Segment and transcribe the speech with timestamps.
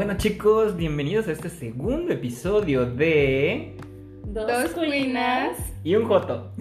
[0.00, 3.76] Bueno chicos, bienvenidos a este segundo episodio de...
[4.28, 5.58] Dos, Dos cuinas.
[5.84, 6.52] Y un joto.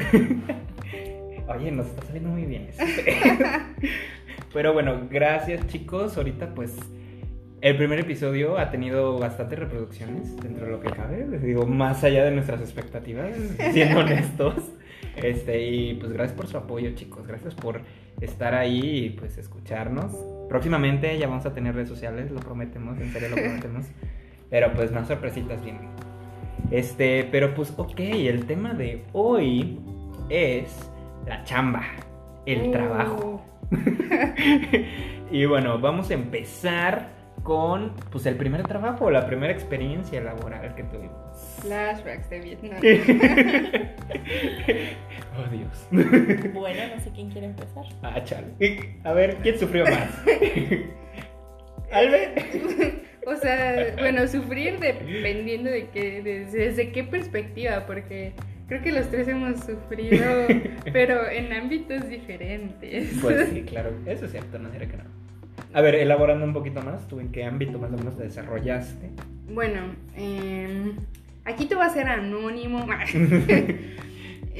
[1.47, 2.83] Oye, nos está saliendo muy bien eso.
[4.53, 6.17] Pero bueno, gracias chicos.
[6.17, 6.75] Ahorita pues
[7.61, 11.25] el primer episodio ha tenido bastantes reproducciones dentro de lo que cabe.
[11.25, 13.37] Les digo, más allá de nuestras expectativas,
[13.71, 14.55] siendo honestos.
[15.15, 17.25] Este, y pues gracias por su apoyo chicos.
[17.25, 17.79] Gracias por
[18.19, 20.13] estar ahí y pues escucharnos.
[20.49, 23.85] Próximamente ya vamos a tener redes sociales, lo prometemos, en serio lo prometemos.
[24.49, 25.87] Pero pues más sorpresitas vienen.
[26.71, 29.79] Este, pero pues ok, el tema de hoy
[30.29, 30.89] es
[31.25, 31.83] la chamba,
[32.45, 32.71] el Uh.
[32.71, 33.45] trabajo.
[35.31, 37.09] y bueno, vamos a empezar
[37.43, 41.59] con pues el primer trabajo, la primera experiencia laboral que tuvimos.
[41.61, 42.79] Flashbacks de Vietnam.
[45.39, 45.87] oh Dios.
[46.53, 47.85] Bueno, no sé quién quiere empezar.
[48.03, 48.47] Ah, chale.
[49.03, 50.09] A ver, ¿quién sufrió más?
[51.91, 52.39] Albert.
[53.25, 58.33] O sea, bueno, sufrir dependiendo de qué, desde, desde qué perspectiva, porque
[58.67, 60.47] creo que los tres hemos sufrido,
[60.93, 63.17] pero en ámbitos diferentes.
[63.21, 65.03] Pues sí, claro, eso es cierto, no será que no.
[65.73, 69.09] A ver, elaborando un poquito más, ¿tú en qué ámbito más o menos te desarrollaste?
[69.51, 70.95] Bueno, em,
[71.45, 72.87] aquí te va a ser anónimo.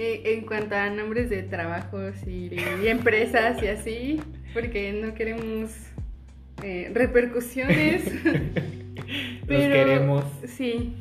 [0.01, 2.49] Eh, en cuanto a nombres de trabajos y,
[2.81, 4.21] y empresas y así,
[4.53, 5.71] porque no queremos
[6.63, 8.05] eh, repercusiones.
[8.23, 8.53] Los
[9.45, 10.23] Pero- queremos.
[10.47, 10.93] Sí.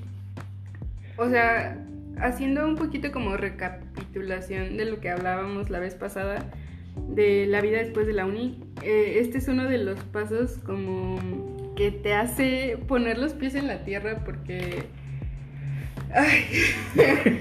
[1.16, 1.78] O sea,
[2.16, 6.50] haciendo un poquito como recapitulación de lo que hablábamos la vez pasada,
[7.08, 11.74] de la vida después de la uni, eh, este es uno de los pasos como
[11.76, 14.86] que te hace poner los pies en la tierra porque...
[16.14, 16.44] Ay,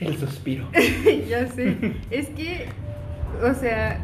[0.00, 0.68] El suspiro.
[1.28, 1.76] ya sé.
[2.10, 2.66] Es que,
[3.42, 4.00] o sea,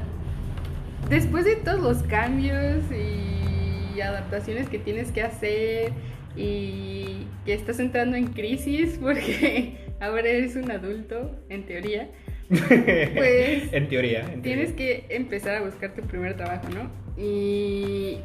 [1.09, 5.93] después de todos los cambios y adaptaciones que tienes que hacer
[6.37, 12.09] y que estás entrando en crisis porque ahora eres un adulto, en teoría,
[12.49, 14.21] Pues, en teoría.
[14.33, 15.07] en tienes teoría.
[15.09, 16.91] que empezar a buscar tu primer trabajo, ¿no?
[17.17, 18.19] Y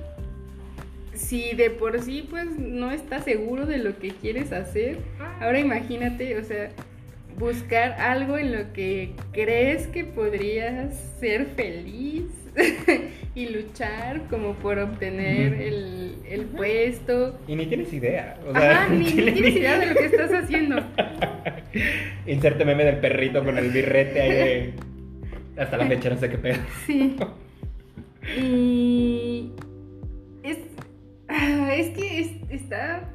[1.19, 4.97] si de por sí pues no estás seguro de lo que quieres hacer,
[5.41, 6.69] ahora imagínate, o sea,
[7.37, 12.23] buscar algo en lo que crees que podrías ser feliz
[13.35, 17.37] y luchar como por obtener el, el puesto.
[17.47, 18.37] Y ni tienes idea.
[18.47, 20.81] O sea, Ajá, ni, tienes idea de lo que estás haciendo.
[22.25, 24.73] Inserte meme del perrito con el birrete ahí de...
[25.57, 26.57] Hasta la fecha no sé qué pedo.
[26.85, 27.17] Sí.
[28.37, 28.98] Y ah,
[31.79, 33.09] es que es- está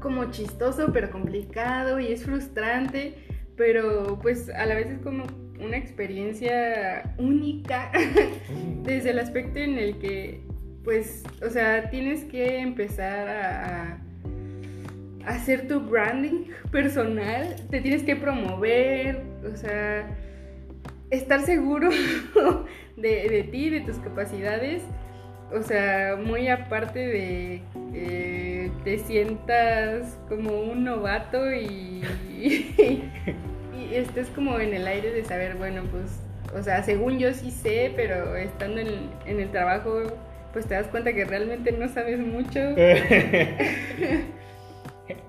[0.00, 3.14] como chistoso, pero complicado y es frustrante,
[3.56, 5.24] pero pues a la vez es como
[5.58, 7.90] una experiencia única
[8.82, 10.40] desde el aspecto en el que
[10.84, 13.98] pues, o sea, tienes que empezar a,
[15.26, 19.20] hacer tu branding personal, te tienes que promover,
[19.52, 20.06] o sea,
[21.10, 21.90] estar seguro
[22.96, 24.82] de ti, de tus capacidades,
[25.52, 27.62] o sea, muy aparte de
[27.92, 32.02] que te sientas como un novato y,
[32.40, 36.20] y estés como en el aire de saber, bueno, pues,
[36.54, 40.02] o sea, según yo sí sé, pero estando en, en el trabajo,
[40.52, 42.60] pues te das cuenta que realmente no sabes mucho.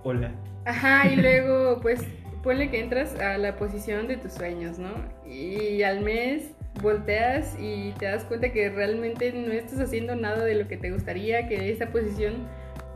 [0.03, 0.31] Hola.
[0.65, 2.01] Ajá, y luego, pues,
[2.43, 4.91] ponle que entras a la posición de tus sueños, ¿no?
[5.25, 6.51] Y al mes
[6.81, 10.91] volteas y te das cuenta que realmente no estás haciendo nada de lo que te
[10.91, 12.47] gustaría, que esa posición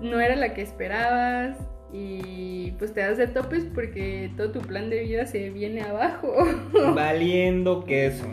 [0.01, 1.57] no era la que esperabas
[1.93, 6.33] y pues te das de topes porque todo tu plan de vida se viene abajo.
[6.95, 8.25] Valiendo queso.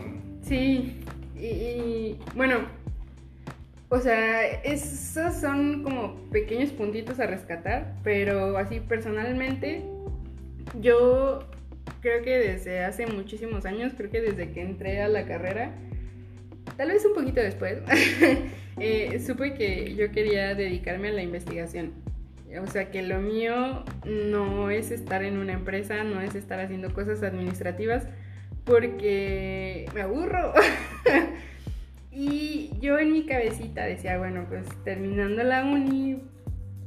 [0.43, 1.01] Sí,
[1.37, 2.61] y, y, bueno,
[3.91, 9.83] o sea, esos son como pequeños puntitos a rescatar, pero así personalmente,
[10.81, 11.41] yo
[12.09, 15.73] creo que desde hace muchísimos años, creo que desde que entré a la carrera,
[16.79, 17.81] tal vez un poquito después,
[18.81, 21.93] eh, supe que yo quería dedicarme a la investigación.
[22.63, 26.95] O sea, que lo mío no es estar en una empresa, no es estar haciendo
[26.95, 28.07] cosas administrativas,
[28.65, 30.55] porque me aburro.
[32.11, 36.23] y yo en mi cabecita decía, bueno, pues terminando la uni,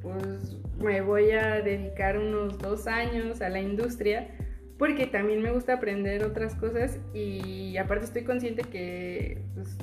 [0.01, 4.27] pues me voy a dedicar unos dos años a la industria,
[4.81, 9.77] porque también me gusta aprender otras cosas y aparte estoy consciente que pues,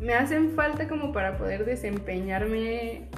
[0.00, 3.08] me hacen falta como para poder desempeñarme,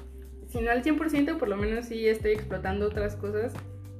[0.48, 3.52] si no al 100%, por lo menos sí estoy explotando otras cosas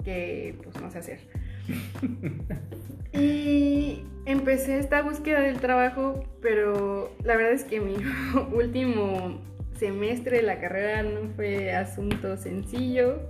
[0.02, 1.20] que pues no sé hacer.
[3.12, 7.96] Y empecé esta búsqueda del trabajo, pero la verdad es que mi
[8.54, 9.42] último
[9.78, 13.20] semestre de la carrera no fue asunto sencillo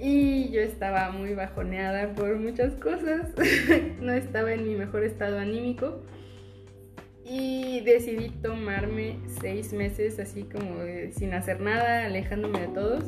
[0.00, 3.28] y yo estaba muy bajoneada por muchas cosas,
[4.00, 6.02] no estaba en mi mejor estado anímico
[7.24, 13.04] y decidí tomarme seis meses así como de- sin hacer nada, alejándome de todos,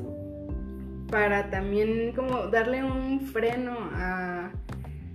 [1.11, 4.53] para también como darle un freno a,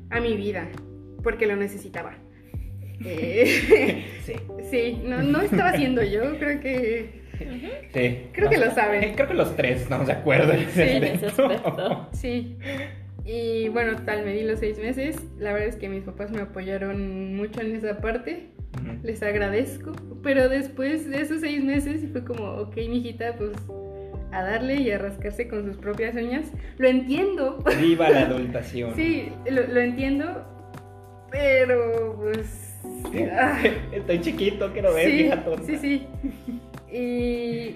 [0.09, 0.67] a mi vida,
[1.23, 2.13] porque lo necesitaba.
[3.05, 4.33] Eh, Sí.
[4.71, 7.24] sí, no, no estaba haciendo yo, creo que
[7.93, 8.27] Sí.
[8.33, 9.13] Creo que lo saben.
[9.15, 12.07] Creo que los tres estamos de acuerdo en ese Sí, en ese aspecto.
[12.13, 12.57] sí.
[13.27, 15.17] Y bueno, tal, me di los seis meses.
[15.39, 18.47] La verdad es que mis papás me apoyaron mucho en esa parte.
[19.03, 19.93] Les agradezco.
[20.21, 23.51] Pero después de esos seis meses fue como, ok, mijita, pues
[24.31, 26.51] a darle y a rascarse con sus propias uñas.
[26.77, 27.63] Lo entiendo.
[27.79, 28.93] Viva la adultación.
[28.95, 30.45] Sí, lo, lo entiendo.
[31.31, 32.61] Pero pues...
[33.91, 35.63] Estoy chiquito, quiero ver, sí, tonta.
[35.65, 36.07] Sí, sí.
[36.95, 37.75] Y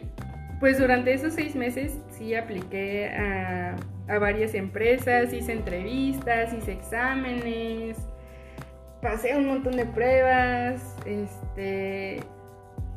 [0.62, 3.76] pues durante esos seis meses sí apliqué a,
[4.08, 7.98] a varias empresas, hice entrevistas, hice exámenes,
[9.02, 12.22] pasé un montón de pruebas, este...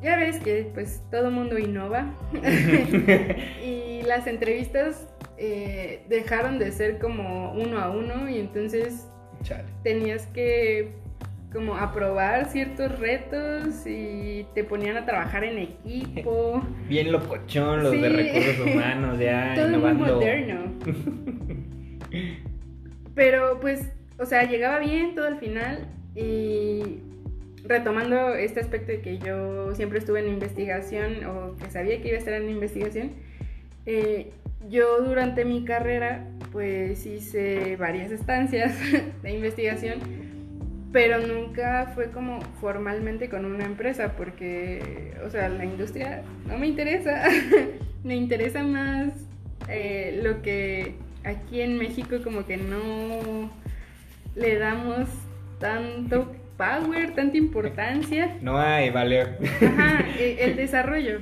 [0.01, 2.13] Ya ves que pues todo mundo innova
[3.65, 5.09] y las entrevistas
[5.39, 9.07] eh, dejaron de ser como uno a uno y entonces
[9.45, 9.65] Chale.
[9.85, 11.02] tenías que
[11.53, 16.63] como aprobar ciertos retos y te ponían a trabajar en equipo.
[16.89, 18.09] Bien locochón, los de Sí.
[18.09, 20.15] recursos humanos, ya Todo muy innovando.
[20.17, 20.73] moderno.
[23.15, 26.99] Pero pues, o sea, llegaba bien todo al final y
[27.65, 32.17] retomando este aspecto de que yo siempre estuve en investigación o que sabía que iba
[32.17, 33.13] a estar en investigación,
[33.87, 34.31] eh,
[34.69, 38.77] yo durante mi carrera pues hice varias estancias
[39.23, 39.99] de investigación,
[40.93, 46.67] pero nunca fue como formalmente con una empresa porque, o sea, la industria no me
[46.67, 47.25] interesa,
[48.05, 49.13] me interesa más
[49.69, 50.95] eh, lo que
[51.25, 53.51] aquí en México como que no
[54.35, 55.09] le damos
[55.59, 58.37] tanto power, tanta importancia.
[58.41, 59.23] No hay, vale.
[59.63, 61.21] Ajá, e- el desarrollo.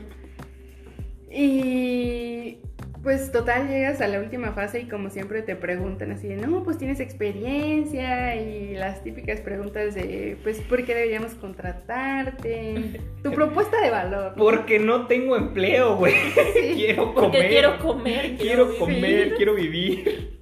[1.30, 2.58] Y
[3.02, 6.62] pues total llegas a la última fase y como siempre te preguntan así de, no,
[6.62, 13.00] pues tienes experiencia y las típicas preguntas de, pues, ¿por qué deberíamos contratarte?
[13.22, 14.32] Tu propuesta de valor.
[14.36, 14.42] ¿no?
[14.42, 16.14] Porque no tengo empleo, güey.
[16.54, 16.74] Sí.
[16.76, 17.48] Quiero Porque comer.
[17.48, 18.78] quiero comer, Quiero vivir.
[18.78, 20.40] comer, quiero vivir.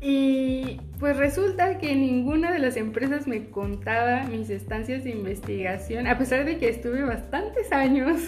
[0.00, 6.18] Y pues resulta que ninguna de las empresas me contaba mis estancias de investigación, a
[6.18, 8.20] pesar de que estuve bastantes años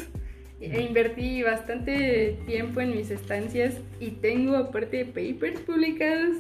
[0.60, 6.38] invertí bastante tiempo en mis estancias y tengo aparte papers publicados,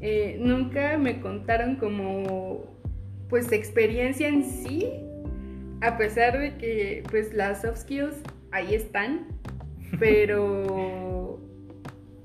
[0.00, 2.64] eh, nunca me contaron como
[3.28, 4.88] pues experiencia en sí,
[5.80, 8.16] a pesar de que pues las soft skills
[8.52, 9.26] ahí están,
[9.98, 11.40] pero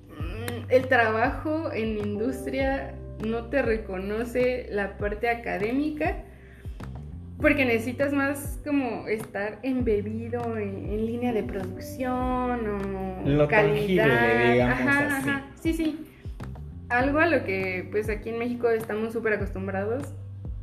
[0.09, 2.93] mm, el trabajo en industria
[3.25, 6.23] no te reconoce la parte académica
[7.41, 14.07] porque necesitas más como estar embebido en, en línea de producción o Lo calidad.
[14.07, 15.29] tangible, digamos Ajá, así.
[15.29, 15.45] ajá.
[15.61, 15.99] Sí, sí.
[16.89, 20.13] Algo a lo que pues aquí en México estamos súper acostumbrados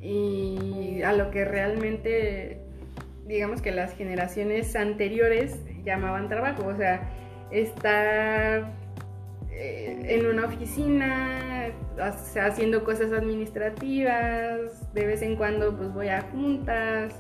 [0.01, 2.61] y a lo que realmente
[3.27, 7.09] digamos que las generaciones anteriores llamaban trabajo, o sea,
[7.51, 8.73] estar
[9.61, 16.09] eh, en una oficina, o sea, haciendo cosas administrativas, de vez en cuando pues voy
[16.09, 17.13] a juntas,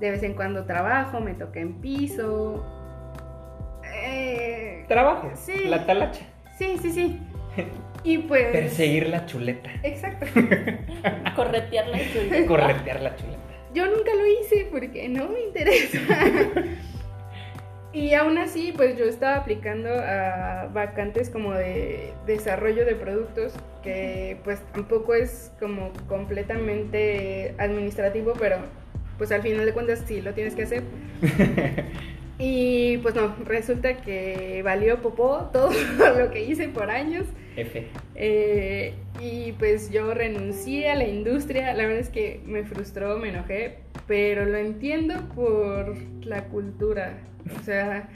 [0.00, 2.64] de vez en cuando trabajo, me toca en piso.
[3.94, 5.30] Eh, Trabajo.
[5.34, 5.64] Sí.
[5.66, 6.24] La talacha.
[6.58, 7.20] sí, sí, sí.
[8.04, 8.46] Y pues...
[8.52, 9.68] Perseguir la chuleta.
[9.82, 10.26] Exacto.
[11.36, 12.46] Corretear la chuleta.
[12.46, 13.40] Corretear la chuleta.
[13.74, 15.98] Yo nunca lo hice porque no me interesa.
[17.96, 24.36] Y aún así, pues yo estaba aplicando a vacantes como de desarrollo de productos, que
[24.44, 28.58] pues tampoco es como completamente administrativo, pero
[29.16, 30.82] pues al final de cuentas sí lo tienes que hacer.
[32.38, 35.70] Y pues no, resulta que valió popó todo
[36.18, 37.24] lo que hice por años.
[37.56, 37.86] F.
[38.14, 43.30] Eh, y pues yo renuncié a la industria, la verdad es que me frustró, me
[43.30, 47.18] enojé, pero lo entiendo por la cultura.
[47.58, 48.08] O sea,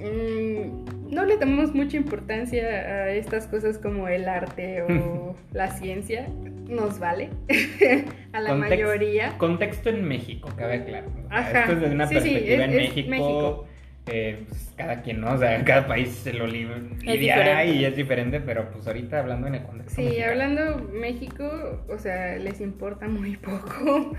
[0.00, 6.26] mm, no le damos mucha importancia a estas cosas como el arte o la ciencia,
[6.68, 7.30] nos vale
[8.32, 9.38] a la Context- mayoría.
[9.38, 11.04] Contexto en México, cabe aclarar.
[11.08, 11.60] O sea, Ajá.
[11.60, 13.64] Esto es desde una Sí, sí, perspectiva es- en es México.
[14.10, 15.34] Eh, pues, cada quien, ¿no?
[15.34, 19.56] O sea, cada país se lo lidia y es diferente, pero pues ahorita hablando en
[19.56, 19.96] el contexto.
[19.96, 20.30] Sí, mexicano.
[20.30, 24.12] hablando México, o sea, les importa muy poco.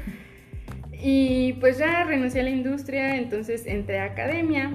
[1.01, 4.73] Y pues ya renuncié a la industria, entonces entré a academia.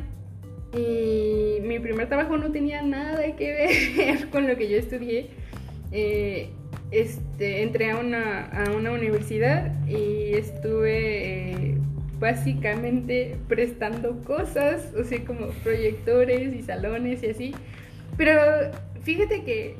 [0.76, 5.28] Y mi primer trabajo no tenía nada que ver con lo que yo estudié.
[5.92, 6.48] Eh,
[6.90, 11.78] este, entré a una, a una universidad y estuve eh,
[12.18, 17.54] básicamente prestando cosas, o sea, como proyectores y salones y así.
[18.16, 18.32] Pero
[19.02, 19.76] fíjate que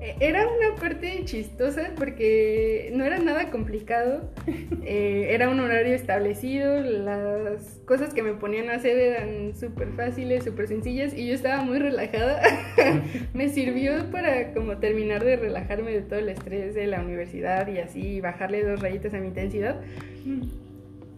[0.00, 4.30] era una parte chistosa porque no era nada complicado,
[4.84, 10.44] eh, era un horario establecido, las cosas que me ponían a hacer eran súper fáciles,
[10.44, 12.40] súper sencillas y yo estaba muy relajada.
[13.34, 17.78] me sirvió para como terminar de relajarme de todo el estrés de la universidad y
[17.78, 19.80] así bajarle dos rayitas a mi intensidad.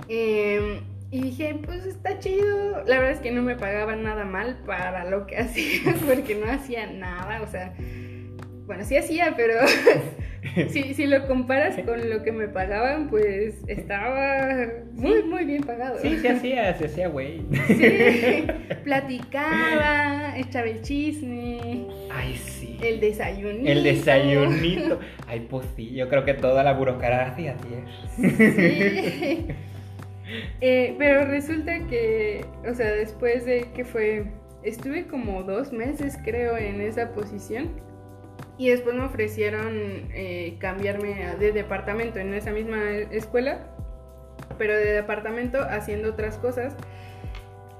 [0.09, 2.85] Em, y dije, pues está chido.
[2.87, 6.51] La verdad es que no me pagaban nada mal para lo que hacía, porque no
[6.51, 7.75] hacía nada, o sea
[8.71, 9.55] bueno, sí hacía, pero
[10.69, 15.99] si, si lo comparas con lo que me pagaban, pues estaba muy, muy bien pagado.
[15.99, 17.43] Sí, se hacía, se hacía, güey.
[17.67, 18.47] Sí,
[18.85, 21.89] platicaba, echaba el chisme.
[22.13, 22.79] Ay, sí.
[22.81, 23.69] El desayunito.
[23.69, 25.01] El desayunito.
[25.27, 28.29] Ay, pues sí, yo creo que toda la burocracia, tío.
[28.31, 29.47] Sí.
[30.61, 34.27] Eh, pero resulta que, o sea, después de que fue,
[34.63, 37.90] estuve como dos meses creo en esa posición
[38.61, 43.71] y después me ofrecieron eh, cambiarme de departamento en esa misma escuela,
[44.59, 46.77] pero de departamento haciendo otras cosas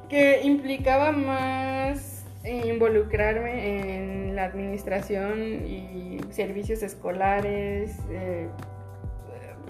[0.09, 8.49] que implicaba más eh, involucrarme en la administración y servicios escolares, eh,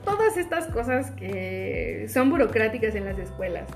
[0.05, 3.69] todas estas cosas que son burocráticas en las escuelas.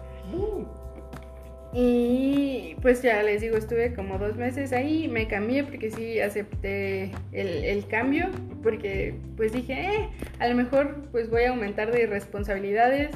[1.77, 7.11] Y pues ya les digo, estuve como dos meses ahí, me cambié porque sí acepté
[7.33, 8.31] el, cambio,
[8.63, 13.11] porque pues dije, eh, a lo mejor pues voy a aumentar de responsabilidades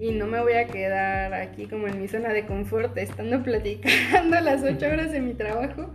[0.00, 4.40] y no me voy a quedar aquí como en mi zona de confort estando platicando
[4.40, 5.92] las ocho horas de mi trabajo.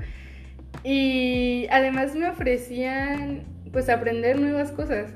[0.86, 3.44] Y además me ofrecían
[3.74, 5.14] pues aprender nuevas cosas,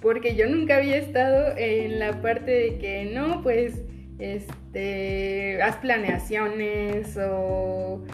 [0.00, 3.82] porque yo nunca había estado en la parte de que no, pues
[4.20, 8.04] este, haz planeaciones o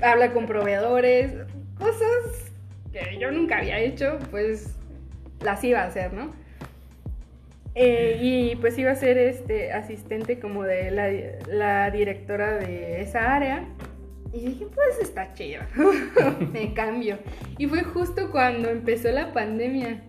[0.00, 1.34] habla con proveedores,
[1.78, 2.50] cosas
[2.92, 4.76] que yo nunca había hecho, pues
[5.40, 6.32] las iba a hacer, ¿no?
[7.74, 13.66] Eh, y pues iba a ser este asistente como de la, directora de esa área.
[14.32, 15.62] Y dije, pues está chido,
[16.52, 17.18] me cambio.
[17.58, 20.02] Y fue justo cuando empezó la pandemia.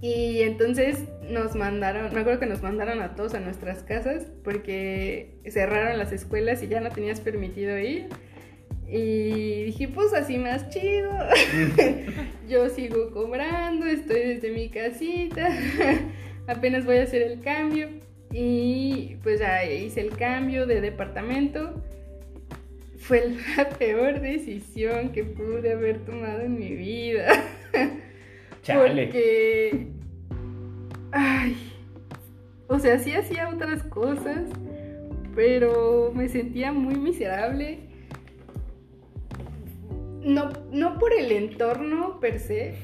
[0.00, 5.34] Y entonces nos mandaron, me acuerdo que nos mandaron a todos a nuestras casas porque
[5.48, 8.08] cerraron las escuelas y ya no tenías permitido ir.
[8.88, 11.10] Y dije, pues así más chido.
[12.48, 15.48] Yo sigo cobrando, estoy desde mi casita.
[16.46, 17.88] Apenas voy a hacer el cambio.
[18.30, 21.82] Y pues ya hice el cambio de departamento.
[22.98, 27.28] Fue la peor decisión que pude haber tomado en mi vida.
[28.62, 29.04] Chale.
[29.04, 29.86] Porque.
[31.12, 31.56] Ay.
[32.68, 34.48] O sea, sí hacía otras cosas,
[35.34, 37.80] pero me sentía muy miserable.
[40.22, 42.74] No, no por el entorno per se.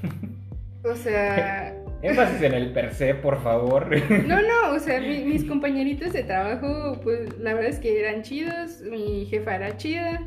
[0.84, 1.74] O sea.
[2.02, 3.88] Énfasis en el per se, por favor.
[4.26, 8.82] No, no, o sea, mis compañeritos de trabajo, pues la verdad es que eran chidos,
[8.82, 10.22] mi jefa era chida,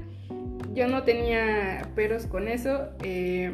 [0.74, 2.90] yo no tenía peros con eso.
[3.04, 3.54] Eh,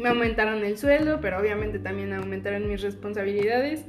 [0.00, 3.84] me aumentaron el sueldo, pero obviamente también aumentaron mis responsabilidades.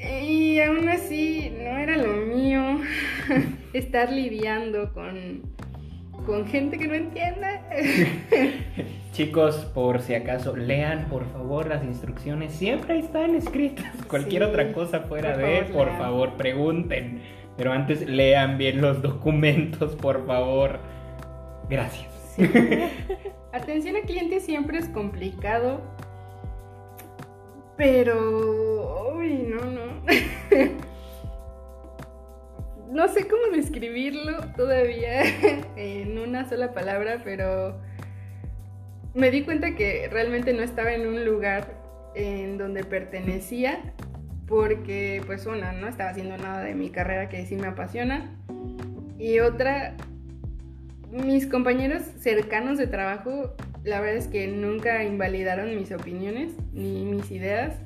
[0.00, 2.80] Y aún así no era lo mío
[3.72, 5.42] estar lidiando con,
[6.24, 7.68] con gente que no entienda.
[9.12, 12.52] Chicos, por si acaso, lean por favor las instrucciones.
[12.52, 13.92] Siempre están escritas.
[14.08, 17.20] Cualquier otra cosa fuera de, por favor, pregunten.
[17.56, 20.78] Pero antes lean bien los documentos, por favor.
[21.68, 22.19] Gracias.
[23.52, 25.80] Atención al cliente siempre es complicado,
[27.76, 29.14] pero...
[29.16, 30.02] Uy, no, no.
[32.90, 35.22] no sé cómo describirlo todavía
[35.76, 37.80] en una sola palabra, pero
[39.14, 41.80] me di cuenta que realmente no estaba en un lugar
[42.14, 43.94] en donde pertenecía
[44.46, 48.36] porque pues una, no estaba haciendo nada de mi carrera que sí me apasiona
[49.18, 49.96] y otra,
[51.10, 57.30] mis compañeros cercanos de trabajo, la verdad es que nunca invalidaron mis opiniones ni mis
[57.30, 57.76] ideas,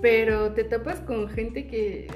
[0.00, 2.06] pero te topas con gente que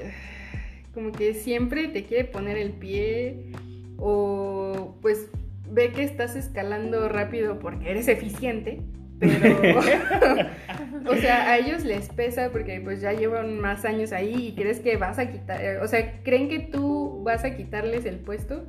[0.93, 3.51] como que siempre te quiere poner el pie
[3.97, 5.27] o pues
[5.69, 8.81] ve que estás escalando rápido porque eres eficiente
[9.19, 9.79] pero,
[11.09, 14.79] o sea, a ellos les pesa porque pues ya llevan más años ahí y crees
[14.79, 18.65] que vas a quitar, o sea, creen que tú vas a quitarles el puesto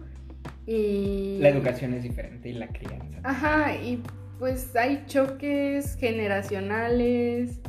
[0.66, 1.38] y...
[1.40, 3.20] La educación es diferente y la crianza.
[3.22, 4.02] Ajá, y
[4.38, 7.60] pues hay choques generacionales,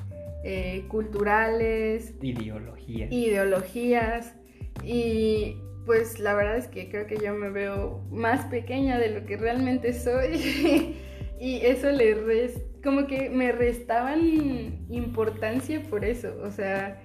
[0.44, 3.08] eh, culturales, Ideología.
[3.10, 4.34] ideologías
[4.84, 9.26] y pues la verdad es que creo que yo me veo más pequeña de lo
[9.26, 10.96] que realmente soy
[11.40, 17.02] y eso le res como que me restaban importancia por eso, o sea,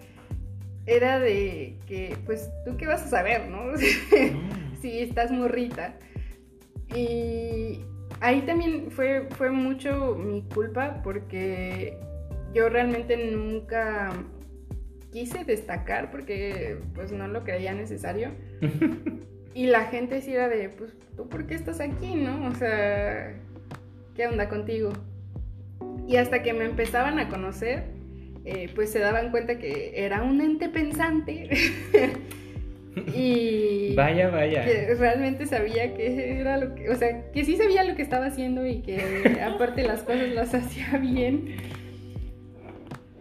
[0.86, 3.72] era de que pues tú qué vas a saber, ¿no?
[4.82, 5.94] Si estás morrita.
[6.94, 7.80] Y
[8.20, 11.96] ahí también fue, fue mucho mi culpa porque
[12.52, 14.10] yo realmente nunca
[15.10, 18.30] quise destacar porque pues no lo creía necesario.
[19.54, 22.48] Y la gente sí era de, pues, ¿tú por qué estás aquí, no?
[22.48, 23.34] O sea,
[24.14, 24.92] ¿qué onda contigo?
[26.08, 27.84] Y hasta que me empezaban a conocer,
[28.44, 31.50] eh, pues se daban cuenta que era un ente pensante.
[33.14, 34.64] y Vaya, vaya.
[34.64, 38.26] que realmente sabía que era lo que, o sea, que sí sabía lo que estaba
[38.26, 39.00] haciendo y que
[39.44, 41.56] aparte las cosas las hacía bien.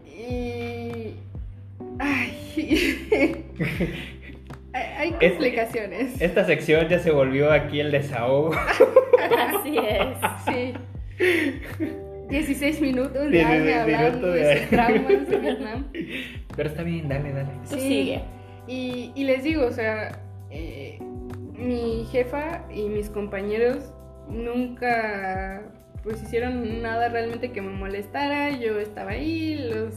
[0.05, 1.15] Y
[1.99, 3.07] ay,
[4.73, 6.21] hay, Este- complicaciones.
[6.21, 8.53] Esta sección ya se volvió aquí el desahogo.
[8.53, 10.17] Así es.
[10.45, 10.73] Sí.
[12.29, 15.85] 16 minutos de 16 Ame hablando minutos de de- sus traumas de Vietnam.
[16.55, 17.49] Pero está bien, dale, dale.
[17.69, 18.21] Tú sigue.
[18.67, 20.99] Y, les digo, o sea, eh,
[21.53, 23.93] mi jefa y mis compañeros
[24.29, 25.61] nunca
[26.03, 28.49] pues hicieron nada realmente que me molestara.
[28.51, 29.95] Yo estaba ahí, los...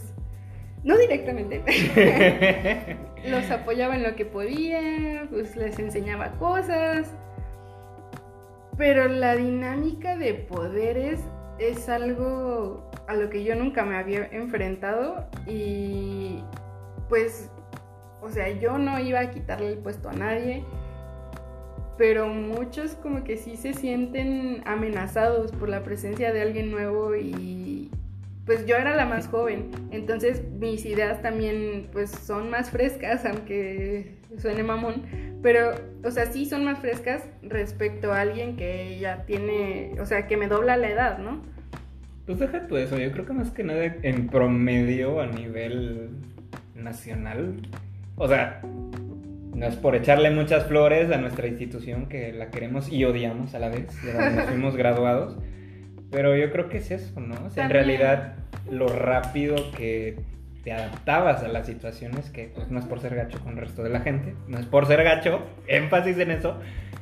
[0.82, 1.62] No directamente.
[3.24, 7.10] los apoyaba en lo que podía, pues les enseñaba cosas.
[8.76, 11.20] Pero la dinámica de poderes
[11.58, 16.42] es algo a lo que yo nunca me había enfrentado y
[17.08, 17.50] pues,
[18.24, 20.64] o sea, yo no iba a quitarle el puesto a nadie,
[21.98, 27.90] pero muchos como que sí se sienten amenazados por la presencia de alguien nuevo y
[28.46, 34.16] pues yo era la más joven, entonces mis ideas también pues son más frescas, aunque
[34.38, 35.02] suene mamón,
[35.42, 35.72] pero
[36.04, 40.36] o sea, sí son más frescas respecto a alguien que ya tiene, o sea, que
[40.36, 41.42] me dobla la edad, ¿no?
[42.26, 46.10] Pues deja tú eso, yo creo que más que nada en promedio a nivel
[46.74, 47.54] nacional,
[48.16, 53.04] o sea, no es por echarle muchas flores a nuestra institución que la queremos y
[53.04, 55.36] odiamos a la vez, de donde nos fuimos graduados,
[56.10, 57.34] pero yo creo que es eso, ¿no?
[57.46, 58.36] O sea, en realidad
[58.70, 60.16] lo rápido que
[60.62, 63.82] te adaptabas a las situaciones, que pues, no es por ser gacho con el resto
[63.82, 66.58] de la gente, no es por ser gacho, énfasis en eso,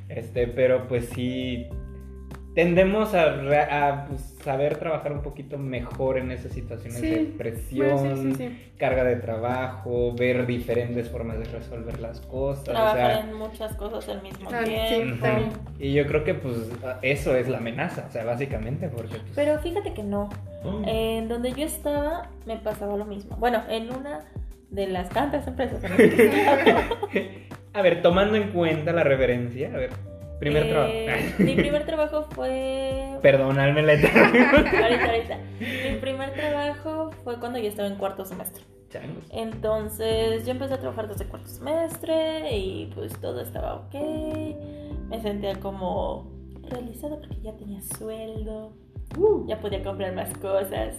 [0.09, 1.69] este, pero pues sí
[2.55, 7.17] tendemos a, re- a, pues, saber trabajar un poquito mejor en esas situaciones Sí, de
[7.17, 8.73] Bueno, presión, sí, sí, sí.
[8.79, 12.69] carga de trabajo, ver diferentes formas de resolver las cosas.
[12.69, 15.27] o Trabajar sea, en muchas cosas al mismo Ah, sí, tiempo.
[15.79, 16.57] Y yo creo que pues
[17.03, 19.33] eso es la amenaza, o sea, básicamente, porque pues...
[19.35, 20.29] Pero fíjate que no.
[20.65, 20.83] Oh.
[20.87, 23.37] En donde yo estaba me pasaba lo mismo.
[23.37, 24.21] Bueno, en una
[24.71, 27.43] de las tantas empresas en las que
[27.75, 29.91] A ver, tomando en cuenta la reverencia, a ver,
[30.43, 30.93] primer eh, trabajo.
[31.39, 33.19] Mi primer trabajo fue.
[33.23, 35.39] Perdóname la ahorita, ahorita.
[35.61, 38.65] Mi primer trabajo fue cuando yo estaba en cuarto semestre.
[38.91, 39.25] Changos.
[39.31, 43.95] Entonces yo empecé a trabajar desde cuarto semestre y pues todo estaba ok.
[45.09, 46.31] Me sentía como
[46.69, 48.73] realizada porque ya tenía sueldo,
[49.47, 50.97] ya podía comprar más cosas.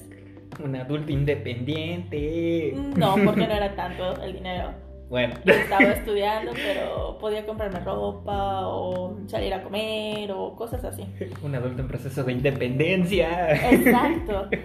[0.63, 2.73] Un adulto independiente.
[2.95, 4.83] No, porque no era tanto el dinero.
[5.13, 5.36] Bueno.
[5.45, 11.06] Estaba estudiando, pero podía comprarme ropa o salir a comer o cosas así.
[11.43, 13.71] Un adulto en proceso de independencia.
[13.71, 14.49] Exacto.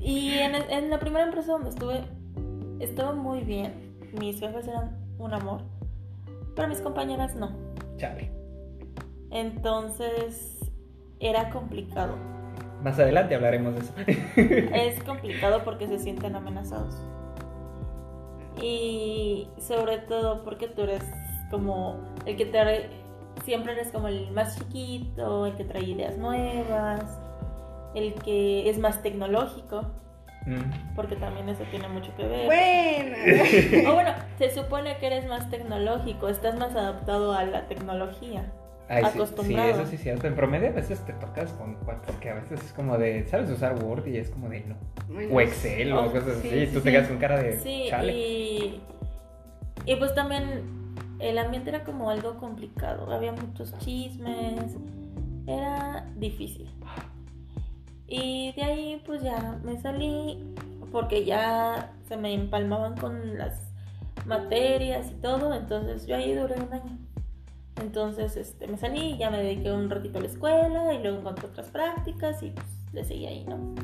[0.00, 2.04] Y en, en la primera empresa donde estuve,
[2.78, 3.98] estaba muy bien.
[4.18, 5.62] Mis jefes eran un amor,
[6.54, 7.50] pero mis compañeras no.
[7.96, 8.30] Chale.
[9.32, 10.60] Entonces
[11.18, 12.16] era complicado.
[12.80, 14.72] Más adelante hablaremos de eso.
[14.72, 16.94] Es complicado porque se sienten amenazados.
[18.62, 21.02] Y sobre todo porque tú eres
[21.50, 22.88] como el que trae,
[23.44, 27.02] siempre eres como el más chiquito, el que trae ideas nuevas,
[27.94, 29.82] el que es más tecnológico,
[30.46, 30.94] Mm.
[30.94, 32.46] porque también eso tiene mucho que ver.
[32.46, 33.16] Bueno.
[33.90, 38.50] O bueno, se supone que eres más tecnológico, estás más adaptado a la tecnología.
[38.90, 39.68] Ay, sí, sí, Acostumbrado.
[39.68, 40.26] eso sí es cierto.
[40.26, 43.50] En promedio a veces te tocas con cuatro, porque a veces es como de, ¿sabes
[43.50, 44.06] usar Word?
[44.06, 44.76] Y es como de no.
[45.08, 46.60] Bueno, O Excel o Oh, cosas sí, así.
[46.66, 46.84] sí, Tú sí.
[46.84, 48.12] te quedas con cara de Sí, chale.
[48.14, 48.47] y,
[49.84, 50.78] y pues también
[51.18, 54.76] el ambiente era como algo complicado, había muchos chismes,
[55.46, 56.70] era difícil.
[58.06, 60.54] Y de ahí pues ya me salí
[60.92, 63.70] porque ya se me empalmaban con las
[64.26, 66.98] materias y todo, entonces yo ahí duré un año.
[67.80, 71.46] Entonces este, me salí ya me dediqué un ratito a la escuela y luego encontré
[71.46, 73.74] otras prácticas y pues le seguí ahí, ¿no?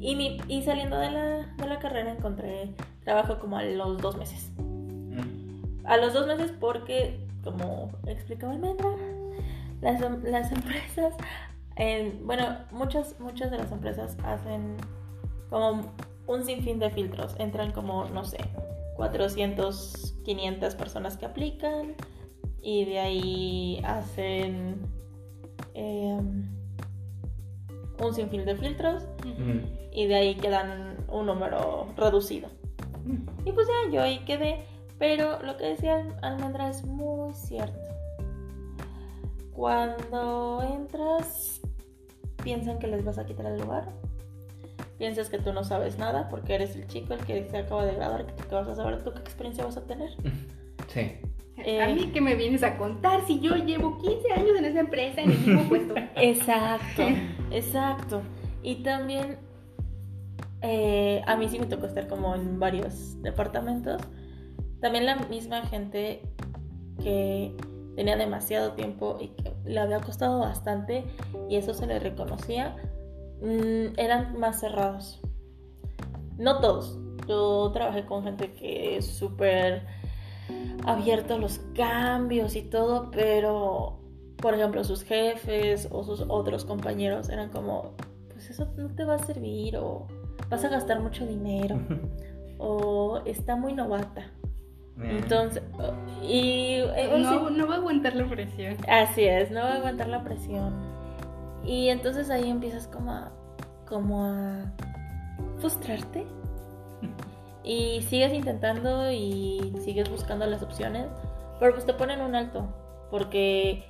[0.00, 2.72] Y, mi, y saliendo de la, de la carrera encontré
[3.04, 4.50] trabajo como a los dos meses.
[4.58, 5.84] Mm.
[5.84, 8.88] A los dos meses porque, como explicaba Almendra,
[9.82, 11.14] las, las empresas,
[11.76, 14.76] en- bueno, muchas, muchas de las empresas hacen
[15.50, 15.92] como
[16.26, 17.34] un sinfín de filtros.
[17.38, 18.38] Entran como, no sé,
[18.96, 21.94] 400, 500 personas que aplican
[22.62, 24.80] y de ahí hacen
[25.74, 26.48] em,
[28.00, 29.60] un sinfín de filtros Mm.
[29.92, 32.48] y de ahí quedan un número reducido.
[33.44, 34.64] Y pues ya, yo ahí quedé.
[34.98, 37.78] Pero lo que decía Almendra es muy cierto.
[39.52, 41.60] Cuando entras,
[42.42, 43.88] piensan que les vas a quitar el lugar.
[44.98, 47.94] Piensas que tú no sabes nada porque eres el chico, el que se acaba de
[47.94, 50.10] graduar, que tú vas a saber tú qué experiencia vas a tener.
[50.88, 51.12] Sí.
[51.64, 51.82] Eh.
[51.82, 55.20] A mí que me vienes a contar si yo llevo 15 años en esa empresa
[55.20, 55.94] en el mismo puesto.
[56.16, 57.02] Exacto,
[57.50, 58.22] exacto.
[58.62, 59.38] Y también
[60.62, 64.02] eh, a mí sí me tocó estar como en varios departamentos.
[64.80, 66.22] También la misma gente
[67.02, 67.54] que
[67.96, 71.04] tenía demasiado tiempo y que le había costado bastante
[71.48, 72.76] y eso se le reconocía,
[73.42, 75.20] mm, eran más cerrados.
[76.38, 76.98] No todos.
[77.28, 79.86] Yo trabajé con gente que es súper
[80.84, 83.98] abierto a los cambios y todo, pero
[84.36, 87.94] por ejemplo sus jefes o sus otros compañeros eran como,
[88.32, 90.06] pues eso no te va a servir o
[90.48, 91.78] vas a gastar mucho dinero
[92.58, 94.30] o está muy novata.
[95.02, 95.62] Entonces,
[96.22, 98.76] y eh, No, sí, no va a aguantar la presión.
[98.86, 100.74] así es, no va a aguantar la presión.
[101.64, 103.32] Y entonces ahí empiezas como a,
[103.88, 104.72] como a
[105.58, 106.26] frustrarte
[107.62, 111.06] y sigues intentando y sigues buscando las opciones,
[111.58, 112.66] pero pues te ponen un alto,
[113.10, 113.84] porque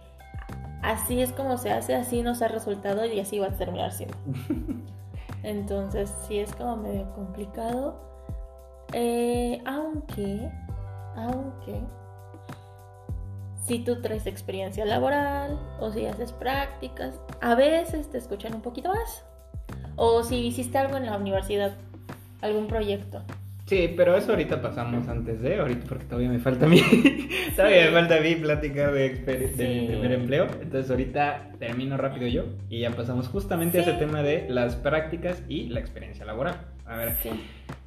[0.83, 4.17] así es como se hace, así nos ha resultado y así va a terminar siendo.
[5.43, 8.09] Entonces sí es como medio complicado,
[8.93, 10.51] Eh, aunque,
[11.15, 11.81] aunque,
[13.65, 18.89] si tú traes experiencia laboral o si haces prácticas, a veces te escuchan un poquito
[18.89, 19.25] más.
[19.95, 21.73] O si hiciste algo en la universidad,
[22.41, 23.23] algún proyecto.
[23.71, 26.83] Sí, pero eso ahorita pasamos antes de, ahorita porque todavía me falta a mí,
[27.57, 29.87] todavía me falta a mí platicar de, exper- de mi Sí.
[29.87, 33.91] primer empleo, entonces ahorita termino rápido yo y ya pasamos justamente a Sí.
[33.91, 36.57] ese tema de las prácticas y la experiencia laboral.
[36.85, 37.31] A ver, Sí.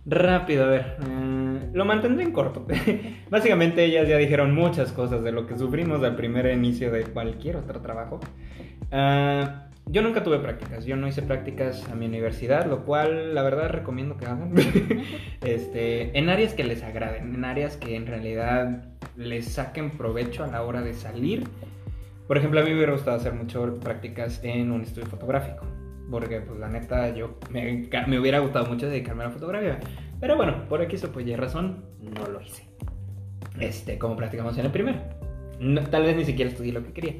[0.05, 2.65] rápido, a ver, eh, lo mantendré en corto.
[3.29, 7.57] Básicamente ellas ya dijeron muchas cosas de lo que sufrimos al primer inicio de cualquier
[7.57, 8.21] otro trabajo.
[8.89, 13.43] Ah, yo nunca tuve prácticas, yo no hice prácticas a mi universidad, lo cual la
[13.43, 14.53] verdad recomiendo que hagan.
[15.41, 18.85] este, en áreas que les agraden, en áreas que en realidad
[19.17, 21.43] les saquen provecho a la hora de salir.
[22.27, 25.65] Por ejemplo, a mí me hubiera gustado hacer mucho prácticas en un estudio fotográfico.
[26.09, 29.79] Porque, pues, la neta, yo me, me hubiera gustado mucho dedicarme a la fotografía.
[30.19, 32.63] Pero bueno, por X o por Y razón, no lo hice.
[33.59, 34.99] Este, como practicamos en el primero.
[35.59, 37.15] No- tal vez ni siquiera estudié lo que quería.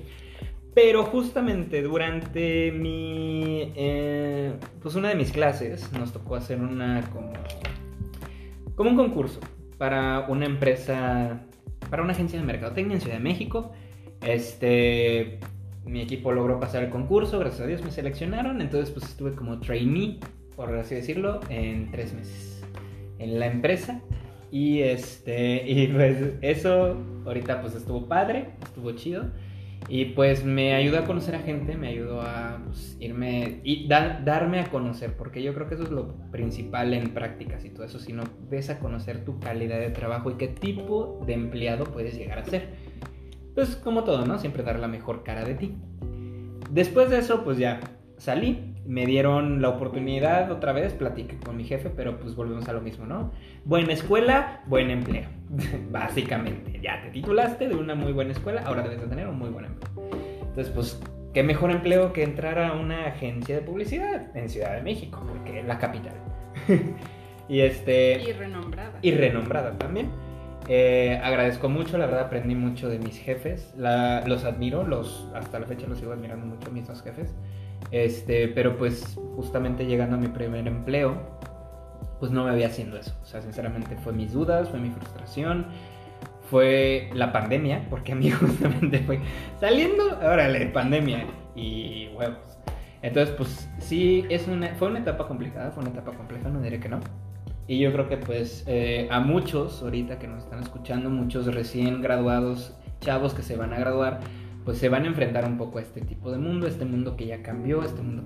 [0.74, 3.74] Pero justamente durante mi.
[3.76, 7.34] eh, pues una de mis clases nos tocó hacer una como.
[8.76, 9.40] como un concurso
[9.78, 11.42] para una empresa.
[11.90, 13.72] para una agencia de mercadotecnia en Ciudad de México.
[14.22, 15.40] Este.
[15.86, 18.62] Mi equipo logró pasar el concurso, gracias a Dios me seleccionaron.
[18.62, 20.20] Entonces, pues estuve como trainee,
[20.56, 22.54] por así decirlo, en tres meses
[23.24, 24.02] en la empresa.
[24.52, 29.26] Y este, y pues eso ahorita pues estuvo padre, estuvo chido.
[29.90, 34.22] Y pues me ayudó a conocer a gente, me ayudó a pues, irme y da-
[34.24, 37.86] darme a conocer, porque yo creo que eso es lo principal en prácticas y todo
[37.86, 42.18] eso, sino ves a conocer tu calidad de trabajo y qué tipo de empleado puedes
[42.18, 42.70] llegar a ser.
[43.56, 44.40] Pues como todo, ¿no?
[44.40, 45.76] Siempre dar la mejor cara de ti.
[46.72, 47.80] Después de eso, pues ya
[48.18, 52.74] salí, me dieron la oportunidad otra vez, platiqué con mi jefe, pero pues volvemos a
[52.74, 53.32] lo mismo, ¿no?
[53.66, 55.28] Buena escuela, buen empleo.
[55.92, 59.50] Básicamente, ya te titulaste de una muy buena escuela, ahora debes de tener un muy
[59.50, 59.92] buen empleo.
[60.42, 61.02] Entonces, pues,
[61.34, 65.60] qué mejor empleo que entrar a una agencia de publicidad en Ciudad de México, porque
[65.62, 66.14] es la capital.
[67.50, 69.00] y este Y renombrada.
[69.02, 70.10] y renombrada también.
[70.70, 75.60] Eh, agradezco mucho, la verdad aprendí mucho de mis jefes, la- los admiro, los, hasta
[75.60, 77.34] la fecha los sigo admirando mucho mis dos jefes.
[77.92, 81.18] Este, pero pues justamente llegando a mi primer empleo,
[82.20, 83.14] pues no me había haciendo eso.
[83.22, 85.68] O sea, sinceramente fue mis dudas, fue mi frustración,
[86.50, 89.20] fue la pandemia, porque a mí justamente fue
[89.60, 92.58] saliendo, órale, pandemia y huevos.
[93.02, 96.80] Entonces, pues sí, es una, fue una etapa complicada, fue una etapa compleja, no diré
[96.80, 97.00] que no.
[97.68, 102.02] Y yo creo que pues eh, a muchos ahorita que nos están escuchando, muchos recién
[102.02, 104.20] graduados, chavos que se van a graduar,
[104.66, 107.26] pues se van a enfrentar un poco a este tipo de mundo, este mundo que
[107.26, 108.24] ya cambió, este mundo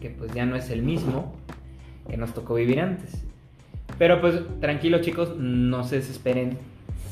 [0.00, 1.34] que pues ya no es el mismo
[2.08, 3.24] que nos tocó vivir antes.
[3.98, 6.58] Pero pues tranquilos chicos, no se desesperen,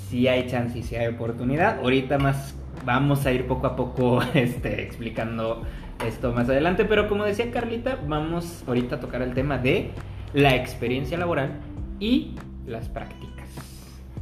[0.09, 1.79] si hay chance y si hay oportunidad.
[1.81, 5.63] Ahorita más vamos a ir poco a poco este, explicando
[6.07, 9.91] esto más adelante, pero como decía Carlita, vamos ahorita a tocar el tema de
[10.33, 11.53] la experiencia laboral
[11.99, 12.37] y
[12.67, 13.49] las prácticas.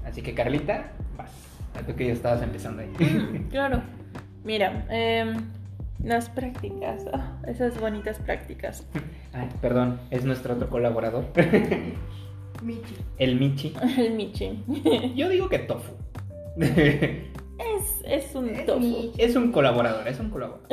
[0.06, 1.32] Así que Carlita, vas.
[1.86, 2.88] Tú que ya estabas empezando ahí.
[2.98, 3.82] Mm, claro.
[4.46, 5.36] Mira, em,
[6.02, 8.86] las prácticas, ah, esas bonitas prácticas.
[9.34, 11.26] Ay, perdón, es nuestro otro colaborador.
[12.62, 12.94] Michi.
[13.18, 13.74] El Michi.
[13.98, 14.62] El Michi.
[15.14, 15.92] Yo digo que Tofu.
[16.58, 18.80] Es, es un Es tofu.
[18.80, 19.12] Michi.
[19.22, 20.68] Es un colaborador, es un colaborador.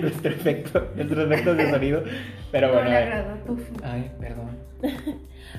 [0.00, 2.02] nuestro efecto, nuestros efectos de sonido.
[2.52, 2.90] Pero No bueno.
[2.90, 3.02] ver.
[3.02, 4.56] agradó tu Ay, perdón.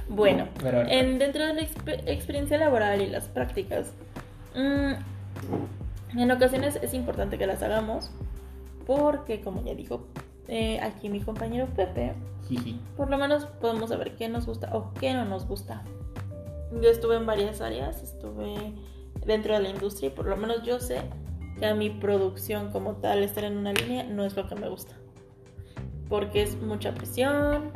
[0.10, 3.94] Bueno, Pero- en, dentro de la exper- experiencia laboral y las prácticas,
[4.56, 4.94] mm,
[6.16, 8.12] en ocasiones es importante que las hagamos
[8.86, 10.08] porque, como ya dijo
[10.48, 12.14] eh, aquí mi compañero Pepe,
[12.96, 15.84] por lo menos podemos saber qué nos gusta o qué no nos gusta.
[16.82, 18.74] Yo estuve en varias áreas, estuve
[19.26, 21.02] dentro de la industria y por lo menos yo sé
[21.60, 24.70] que a mi producción como tal, estar en una línea, no es lo que me
[24.70, 24.96] gusta.
[26.08, 27.72] Porque es mucha presión.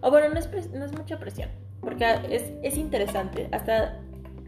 [0.00, 1.48] O bueno, no es, no es mucha presión.
[1.80, 3.48] Porque es, es interesante.
[3.52, 4.00] Hasta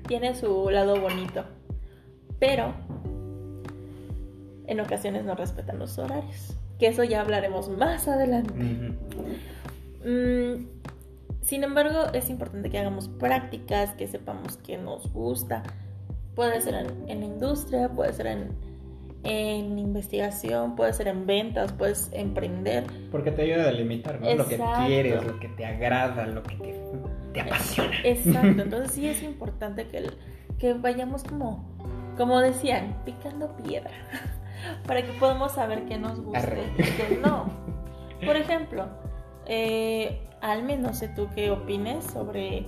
[0.06, 1.44] tiene su lado bonito.
[2.38, 2.74] Pero
[4.66, 6.56] en ocasiones no respetan los horarios.
[6.78, 8.52] Que eso ya hablaremos más adelante.
[10.04, 10.66] Mm,
[11.42, 15.62] sin embargo, es importante que hagamos prácticas, que sepamos qué nos gusta.
[16.34, 18.48] Puede ser en, en industria, puede ser en,
[19.24, 22.84] en investigación, puede ser en ventas, puedes emprender.
[23.10, 24.34] Porque te ayuda a delimitar, ¿no?
[24.34, 26.74] Lo que quieres, lo que te agrada, lo que te,
[27.32, 27.96] te apasiona.
[28.04, 30.12] Exacto, entonces sí es importante que, el-
[30.58, 31.74] que vayamos como,
[32.16, 33.90] como decían, picando piedra,
[34.86, 36.62] para que podamos saber qué nos gusta Arre.
[36.78, 37.50] y qué no.
[38.24, 38.86] Por ejemplo,
[39.46, 42.66] eh, Alme, no sé tú qué opines sobre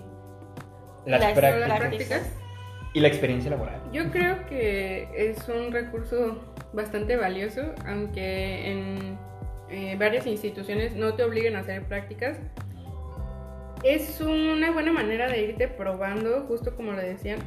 [1.06, 1.68] Las Las- prácticas.
[1.68, 2.32] Las prácticas.
[2.94, 3.80] Y la experiencia laboral.
[3.92, 6.38] Yo creo que es un recurso
[6.72, 9.18] bastante valioso, aunque en
[9.68, 12.38] eh, varias instituciones no te obliguen a hacer prácticas.
[13.84, 17.38] Es una buena manera de irte probando, justo como lo decían,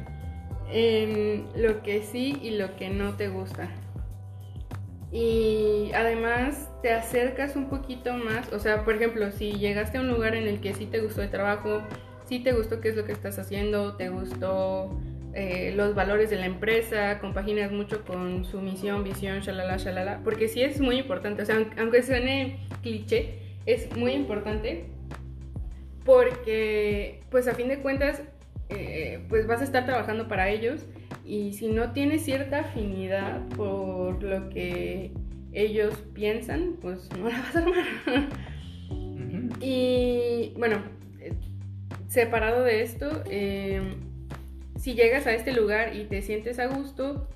[0.72, 3.68] en lo que sí y lo que no te gusta.
[5.10, 10.08] Y además te acercas un poquito más, o sea, por ejemplo, si llegaste a un
[10.08, 11.82] lugar en el que sí te gustó el trabajo,
[12.26, 14.98] sí te gustó qué es lo que estás haciendo, te gustó
[15.34, 20.48] eh, los valores de la empresa, compaginas mucho con su misión, visión, shalala, shalala, porque
[20.48, 24.86] sí es muy importante, o sea, aunque- suene cliché, es muy importante
[26.04, 28.22] porque, pues a fin de cuentas,
[28.72, 30.86] eh, pues vas a estar trabajando para ellos
[31.24, 35.12] y si no tienes cierta afinidad por lo que
[35.52, 37.84] ellos piensan, pues no la vas a armar.
[39.60, 40.82] Y bueno,
[41.20, 41.34] eh,
[42.08, 43.94] separado de esto, eh,
[44.76, 47.28] si llegas a este lugar y te sientes a gusto,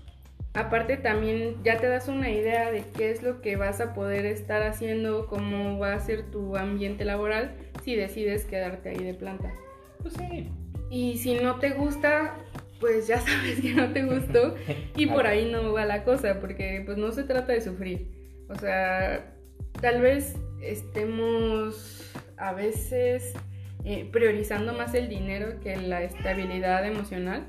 [0.55, 4.27] aparte también ya te das una idea de qué es lo que vas a poder
[4.27, 9.53] estar haciendo, cómo va a ser tu ambiente laboral si decides quedarte ahí de planta.
[10.03, 10.51] Pues sí.
[10.91, 12.37] Y si no te gusta,
[12.81, 14.55] pues ya sabes que no te gustó
[14.97, 18.11] y por ahí no va la cosa, porque pues no se trata de sufrir.
[18.49, 19.35] O sea,
[19.81, 22.03] tal vez estemos
[22.37, 23.35] a veces
[23.85, 27.47] eh, priorizando más el dinero que la estabilidad emocional,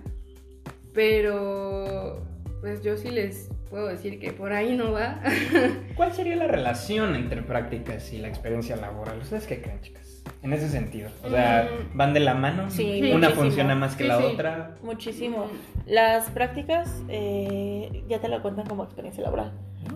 [0.94, 2.26] pero
[2.62, 5.22] pues yo sí les puedo decir que por ahí no va.
[5.96, 9.20] ¿Cuál sería la relación entre prácticas y la experiencia laboral?
[9.20, 10.17] ¿Ustedes qué creen, chicas?
[10.44, 11.10] En ese sentido.
[11.24, 11.98] O sea, Mm.
[11.98, 12.70] ¿van de la mano?
[12.70, 13.42] Sí, Una muchísimo.
[13.44, 14.24] funciona más que Sí, la sí.
[14.26, 14.76] otra.
[14.84, 15.48] muchísimo.
[15.86, 19.52] Las prácticas eh, ya te lo cuentan como experiencia laboral.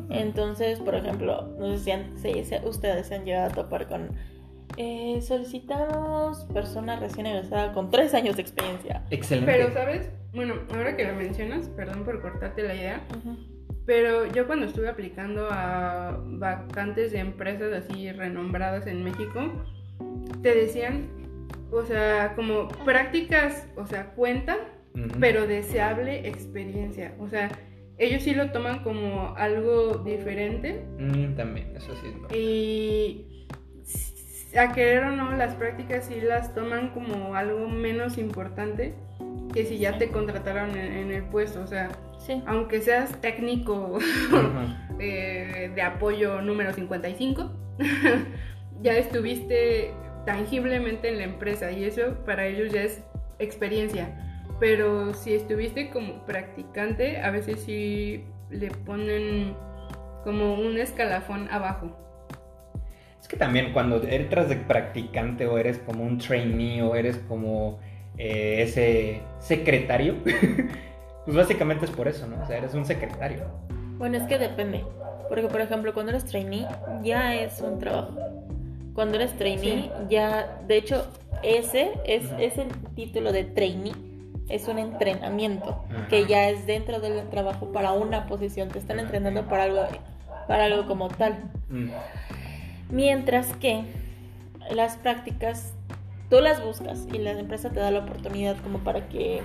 [0.09, 3.87] Entonces, por ejemplo, no sé si, han- si- si ustedes se han llegado a topar
[3.87, 4.09] con...
[4.77, 9.03] eh, solicitamos persona recién egresada con tres años de experiencia.
[9.09, 9.51] Excelente.
[9.51, 10.09] Pero, ¿sabes?
[10.33, 13.01] Bueno, ahora que lo mencionas, perdón por cortarte la idea.
[13.85, 19.41] Pero yo cuando estuve aplicando a vacantes de empresas así renombradas en México,
[20.41, 21.07] te decían,
[21.71, 24.57] o sea, como prácticas, o sea, cuenta,
[24.95, 25.07] Ujú.
[25.19, 27.13] pero deseable experiencia.
[27.19, 27.49] O sea,
[27.97, 32.35] ellos sí lo toman como algo diferente Mm, también, eso sí es verdad.
[32.35, 33.47] y
[34.57, 38.93] a querer o no, las prácticas sí las toman como algo menos importante
[39.53, 41.61] que si ya te contrataron en, en el puesto.
[41.61, 42.41] O sea, Sí.
[42.45, 44.01] aunque seas técnico Ujú.
[44.99, 47.49] eh, de apoyo número 55.
[48.81, 49.93] ya estuviste
[50.25, 53.03] tangiblemente en la empresa y eso para ellos ya es
[53.39, 54.17] experiencia.
[54.59, 59.55] Pero si estuviste como practicante, a veces sí le ponen
[60.23, 61.97] como un escalafón abajo.
[63.19, 67.79] Es que también cuando entras de practicante o eres como un trainee o eres como
[68.17, 70.15] eh, ese secretario,
[71.25, 72.41] pues básicamente es por eso, ¿no?
[72.43, 73.45] O sea, eres un secretario.
[73.97, 74.83] Bueno, es que depende.
[75.29, 76.67] Porque, por ejemplo, cuando eres trainee,
[77.03, 78.13] ya es un trabajo.
[79.01, 81.07] Cuando eres trainee, ya, de hecho,
[81.41, 83.93] ese es, es el título de trainee,
[84.47, 88.69] es un entrenamiento que ya es dentro del trabajo para una posición.
[88.69, 89.81] Te están entrenando para algo,
[90.47, 91.49] para algo como tal.
[91.69, 91.89] Mm.
[92.91, 93.85] Mientras que
[94.69, 95.73] las prácticas
[96.29, 99.41] tú las buscas y la empresa te da la oportunidad como para que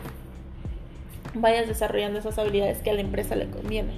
[1.33, 3.95] vayas desarrollando esas habilidades que a la empresa le conviene.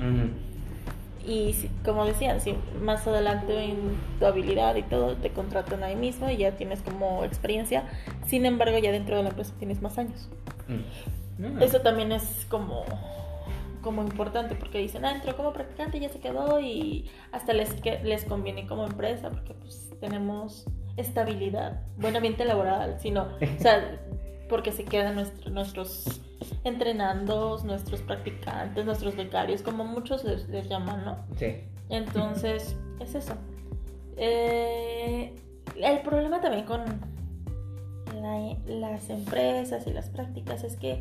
[1.28, 6.30] Y como decían, si más adelante en tu habilidad y todo te contratan ahí mismo
[6.30, 7.84] y ya tienes como experiencia,
[8.26, 10.30] sin embargo ya dentro de la empresa tienes más años.
[10.68, 11.62] Mm.
[11.62, 12.84] Eso también es como
[13.82, 17.72] como importante porque dicen, ah, entró como practicante y ya se quedó y hasta les,
[17.74, 24.00] que, les conviene como empresa porque pues tenemos estabilidad, buen ambiente laboral, sino, o sea,
[24.48, 25.14] porque se quedan
[25.50, 26.20] nuestros
[26.64, 31.18] entrenandos, nuestros practicantes, nuestros becarios, como muchos les, llaman, ¿no?
[31.36, 31.62] Sí.
[31.88, 33.34] Entonces, es eso.
[34.16, 35.34] Eh,
[35.76, 36.82] el problema también con
[38.66, 41.00] las empresas y las prácticas es que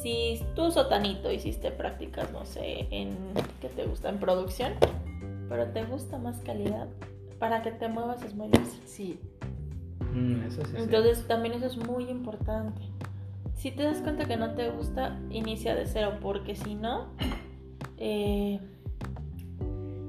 [0.00, 3.16] si tú, Sotanito, hiciste prácticas, no sé, en,
[3.60, 4.08] ¿qué te gusta?
[4.08, 4.72] En producción,
[5.48, 6.88] pero te gusta más calidad,
[7.38, 8.80] para que te muevas es muy difícil.
[8.86, 9.20] Sí.
[10.12, 10.42] Mm,
[10.76, 12.82] Entonces, también eso es muy importante.
[13.56, 17.08] Si te das cuenta que no te gusta, inicia de cero, porque si no,
[17.96, 18.60] eh,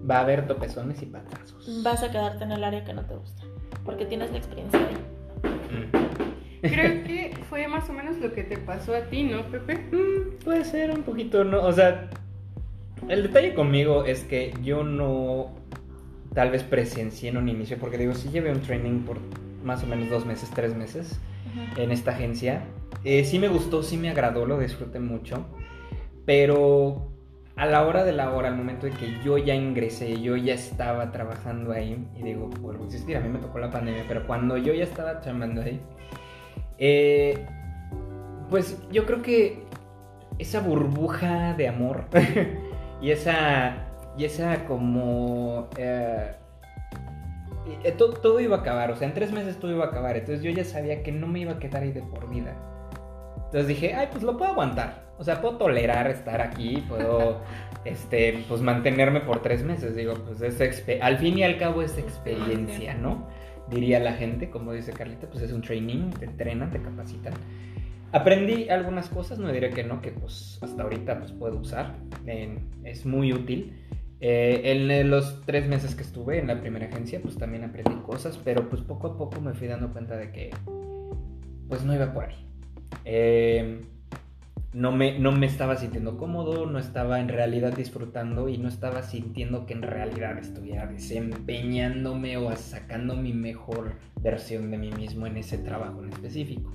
[0.10, 1.84] va a haber topezones y patazos.
[1.84, 3.44] Vas a quedarte en el área que no te gusta,
[3.86, 4.96] porque tienes la experiencia ahí.
[5.72, 6.68] Mm.
[6.68, 9.76] Creo que fue más o menos lo que te pasó a ti, ¿no, Pepe?
[9.92, 11.62] Mm, puede ser un poquito, ¿no?
[11.62, 12.10] O sea,
[13.08, 15.52] el detalle conmigo es que yo no
[16.34, 19.18] tal vez presencié en un inicio, porque digo, sí llevé un training por
[19.63, 21.19] más o menos dos meses, tres meses
[21.78, 22.63] en esta agencia.
[23.04, 25.45] Eh, sí me gustó, sí me agradó, lo disfruté mucho,
[26.26, 27.10] pero
[27.56, 30.54] a la hora de la hora, al momento de que yo ya ingresé, yo ya
[30.54, 34.26] estaba trabajando ahí, y digo, vuelvo a insistir, a mí me tocó la pandemia, pero
[34.26, 35.80] cuando yo ya estaba trabajando ahí,
[36.78, 37.45] eh,
[38.49, 39.63] pues yo creo que
[40.39, 42.06] esa burbuja de amor
[43.02, 43.76] y esa,
[44.17, 45.69] y esa como...
[45.78, 46.36] Eh,
[47.97, 50.43] todo, todo, iba a acabar, o sea, en tres meses todo iba a acabar, entonces
[50.43, 52.56] yo ya sabía que no me iba a quedar ahí de por vida.
[53.36, 57.41] Entonces dije, ay, pues lo puedo aguantar, o sea, puedo tolerar estar aquí, puedo,
[57.86, 61.97] este, pues mantenerme por tres meses, digo, pues es al fin y al cabo es
[61.97, 63.28] experiencia, ¿no?
[63.69, 67.34] Diría la gente, como dice Carlita, pues es un training, te entrenan, te capacitan.
[68.12, 71.95] Aprendí algunas cosas, no diré que no, que pues hasta ahorita pues puedo usar,
[72.84, 73.73] es muy útil.
[74.25, 78.39] Eh, en los tres meses que estuve en la primera agencia, pues también aprendí cosas,
[78.41, 80.49] pero pues poco a poco me fui dando cuenta de que
[81.67, 82.47] pues no iba por ahí.
[83.03, 83.81] Eh,
[84.71, 89.03] no, me, no me estaba sintiendo cómodo, no estaba en realidad disfrutando y no estaba
[89.03, 95.36] sintiendo que en realidad estuviera desempeñándome o sacando mi mejor versión de mí mismo en
[95.36, 96.71] ese trabajo en específico.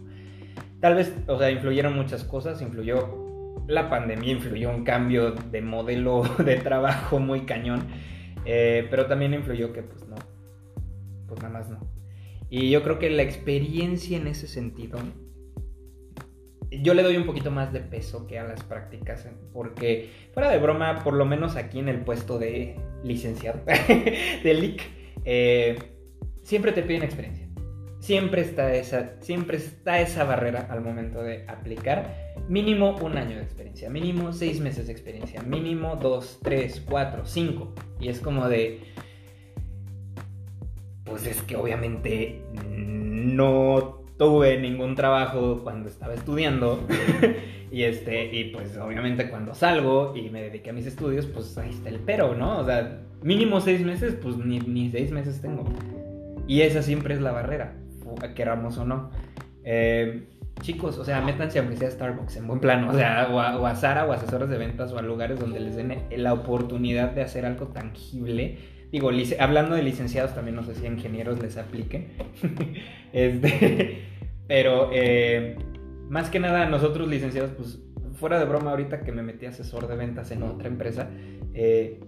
[0.80, 6.23] Tal vez, o sea, influyeron muchas cosas, influyó la pandemia influyó un cambio de modelo
[6.44, 7.87] de trabajo muy cañón,
[8.44, 10.16] eh, pero también influyó que pues no,
[11.27, 11.81] pues nada más no.
[12.51, 14.99] Y yo creo que la experiencia en ese sentido,
[16.71, 20.59] yo le doy un poquito más de peso que a las prácticas, porque fuera de
[20.59, 24.83] broma, por lo menos aquí en el puesto de licenciado, de LIC,
[25.25, 25.79] eh,
[26.42, 27.47] siempre te piden experiencia.
[28.09, 32.33] Siempre está, esa, siempre está esa barrera al momento de aplicar.
[32.49, 37.75] Mínimo un año de experiencia, mínimo seis meses de experiencia, mínimo dos, tres, cuatro, cinco.
[38.01, 38.81] Y es como de,
[41.05, 42.41] pues es que obviamente
[42.74, 46.80] no tuve ningún trabajo cuando estaba estudiando.
[47.70, 51.68] Y este y pues obviamente cuando salgo y me dediqué a mis estudios pues ahí
[51.68, 55.66] está el pero no o sea mínimo seis meses pues ni, ni seis meses tengo.
[56.47, 57.74] Y esa siempre es la barrera
[58.34, 59.11] queramos o no
[59.64, 60.22] eh,
[60.62, 64.06] chicos, o sea, métanse aunque sea Starbucks en buen plano, o sea, o a, Sara
[64.06, 67.66] o asesores de ventas o a lugares donde les den la oportunidad de hacer algo
[67.68, 68.59] tangible.
[68.90, 72.09] Digo, hablando de licenciados, también no sé si a ingenieros les apliquen.
[73.12, 74.04] este,
[74.46, 75.59] pero eh,
[76.09, 77.80] más que nada, nosotros licenciados, pues
[78.14, 81.11] fuera de broma, ahorita que me metí asesor de ventas en otra empresa,
[81.54, 82.00] eh,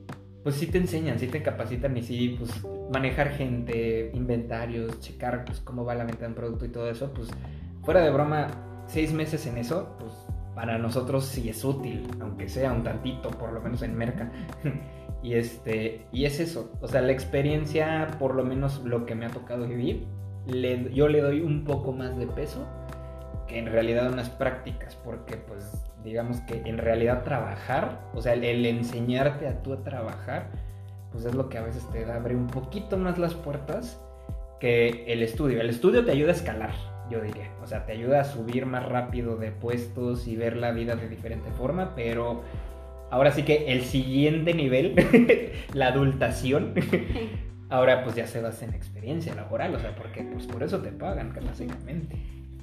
[0.42, 2.50] pues sí te enseñan, sí te capacitan y sí, pues
[2.92, 7.12] manejar gente, inventarios, checar pues cómo va la venta de un producto y todo eso,
[7.12, 7.28] pues
[7.82, 8.48] fuera de broma,
[8.86, 10.12] seis meses en eso, pues
[10.54, 14.30] para nosotros sí es útil, aunque sea un tantito, por lo menos en Merca.
[15.22, 19.26] y este, y es eso, o sea, la experiencia, por lo menos lo que me
[19.26, 20.06] ha tocado vivir,
[20.46, 22.66] le- yo le doy un poco más de peso
[23.46, 25.70] que en realidad unas prácticas, porque pues
[26.04, 30.50] digamos que en realidad trabajar, o sea, el, el enseñarte a tú a trabajar,
[31.12, 34.00] pues es lo que a veces te da- abre un poquito más las puertas
[34.60, 35.60] que el estudio.
[35.60, 36.70] El estudio te ayuda a escalar,
[37.10, 37.50] yo diría.
[37.62, 41.08] O sea, te ayuda a subir más rápido de puestos y ver la vida de
[41.08, 42.42] diferente forma, pero
[43.10, 44.94] ahora sí que el siguiente nivel,
[45.74, 46.74] la adultación,
[47.70, 50.90] ahora pues ya se basa en experiencia laboral, o sea, porque pues por eso te
[50.92, 52.16] pagan, básicamente.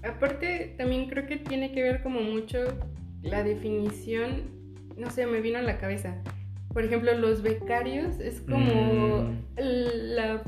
[0.04, 2.60] Aparte, también creo que tiene que ver como mucho
[3.22, 4.44] la definición,
[4.98, 6.16] no sé, me vino a la cabeza.
[6.74, 9.38] Por ejemplo, los becarios es como Mm.
[9.58, 10.42] la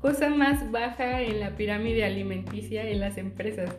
[0.00, 3.76] cosa más baja en la pirámide alimenticia en las empresas.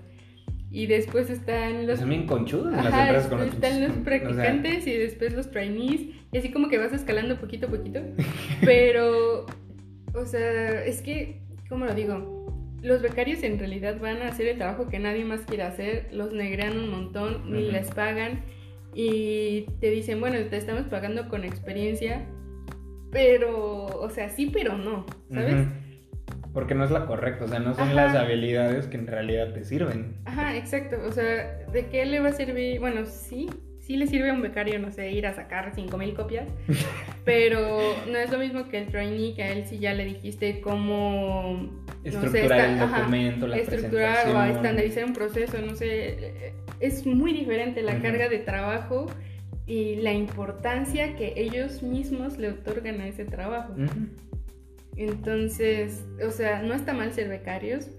[0.72, 2.00] Y después están los...
[2.00, 4.94] Son bien conchudos en las empresas con los están los pinches- o sea, practicantes y
[4.98, 6.02] después los trainees.
[6.32, 8.02] Y así como que vas escalando poquito a poquito.
[8.64, 9.48] Pero,
[10.14, 12.39] o sea, es que, ¿cómo lo digo?
[12.82, 16.34] Los becarios en realidad van a hacer el trabajo que nadie más quiere hacer, los
[16.34, 18.44] negrean un montón, ni les pagan
[18.94, 22.26] y te dicen, bueno, te estamos pagando con experiencia,
[23.12, 25.68] pero, o sea, sí, pero no, ¿sabes?
[26.54, 27.94] Porque no es la correcta, o sea, no son Ajá.
[27.94, 30.16] las habilidades que en realidad te sirven.
[30.26, 30.98] Ajá, exacto.
[31.08, 32.80] O sea, ¿de qué le va a servir?
[32.80, 33.48] Bueno, sí,
[33.90, 36.48] sí le sirve a un becario, no sé, ir a sacar 5000 copias,
[37.26, 40.62] pero no es lo mismo que el trainee, que a él sí ya le dijiste
[40.62, 41.72] cómo
[42.04, 46.54] no sé, Estructurar ajá, la estructurar o estandarizar un proceso, no sé.
[46.80, 49.08] Es muy diferente la carga de trabajo
[49.66, 53.74] y la importancia que ellos mismos le otorgan a ese trabajo.
[54.98, 57.90] Entonces, o sea, no está mal ser becarios.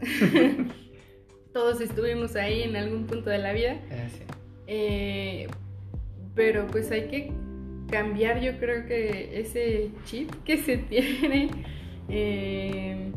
[1.53, 3.73] Todos estuvimos ahí en algún punto de la vida.
[3.91, 4.23] Eh, sí.
[4.69, 5.49] Eh,
[6.35, 7.33] pero pues hay que
[7.91, 11.51] cambiar, yo creo que ese chip que se tiene.
[12.09, 13.11] eh,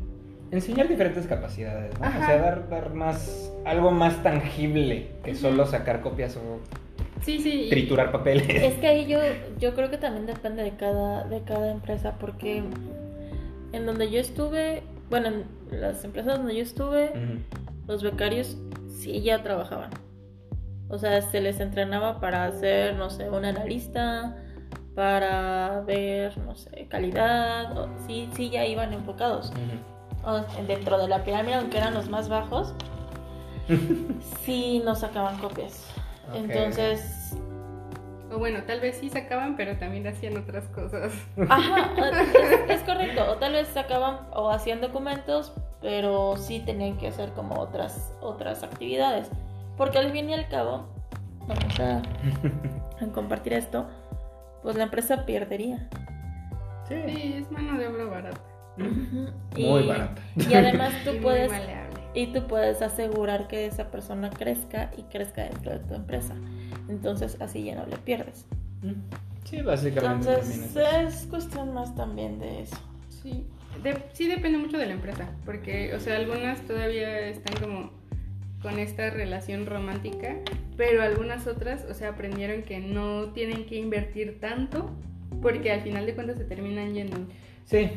[0.51, 2.07] Enseñar diferentes capacidades, ¿no?
[2.07, 6.59] O sea, dar, dar más, algo más tangible que solo sacar copias o
[7.21, 7.63] sí, sí.
[7.65, 8.47] y- triturar papeles.
[8.49, 9.17] Es que ahí yo,
[9.59, 12.61] yo creo que también depende de cada, de cada empresa, porque
[13.71, 17.09] en donde yo estuve, bueno, en las empresas donde yo estuve,
[17.87, 18.55] los becarios
[18.89, 19.89] sí ya trabajaban.
[20.93, 24.35] O sea, se les entrenaba para ser, no sé, un analista,
[24.93, 29.51] para ver, no sé, calidad, o- sí, sí ya iban enfocados.
[30.23, 32.75] O dentro de la pirámide, aunque eran los más bajos,
[34.45, 35.83] sí nos sacaban copias.
[36.35, 37.35] Entonces,
[38.31, 41.11] O bueno, tal vez sí sacaban, pero también hacían otras cosas.
[41.49, 41.89] Ajá,
[42.67, 43.31] es, es correcto.
[43.31, 48.63] O tal vez sacaban o hacían documentos, pero sí tenían que hacer como otras, otras
[48.63, 49.29] actividades.
[49.77, 50.87] Porque al fin y al cabo,
[51.47, 52.01] vamos a,
[53.03, 53.87] a compartir esto,
[54.61, 55.89] pues la empresa perdería.
[56.87, 56.95] Sí.
[57.07, 58.41] Sí, es mano de obra barata.
[58.77, 60.21] Muy Y- barata.
[60.37, 61.51] Y además tú puedes,
[62.13, 66.35] y tú puedes asegurar que esa persona crezca y crezca dentro de tu empresa.
[66.89, 68.45] Entonces así ya no le pierdes.
[69.45, 71.07] Sí, básicamente también es Entonces eso.
[71.23, 72.75] es cuestión más también de eso.
[73.09, 73.47] Sí,
[73.81, 77.91] de- sí depende mucho de la empresa, porque, o sea, algunas todavía están como
[78.63, 80.37] con esta relación romántica,
[80.75, 84.89] pero algunas otras, o sea, aprendieron que no tienen que invertir tanto,
[85.41, 87.17] porque al final de cuentas se terminan yendo.
[87.65, 87.89] Sí,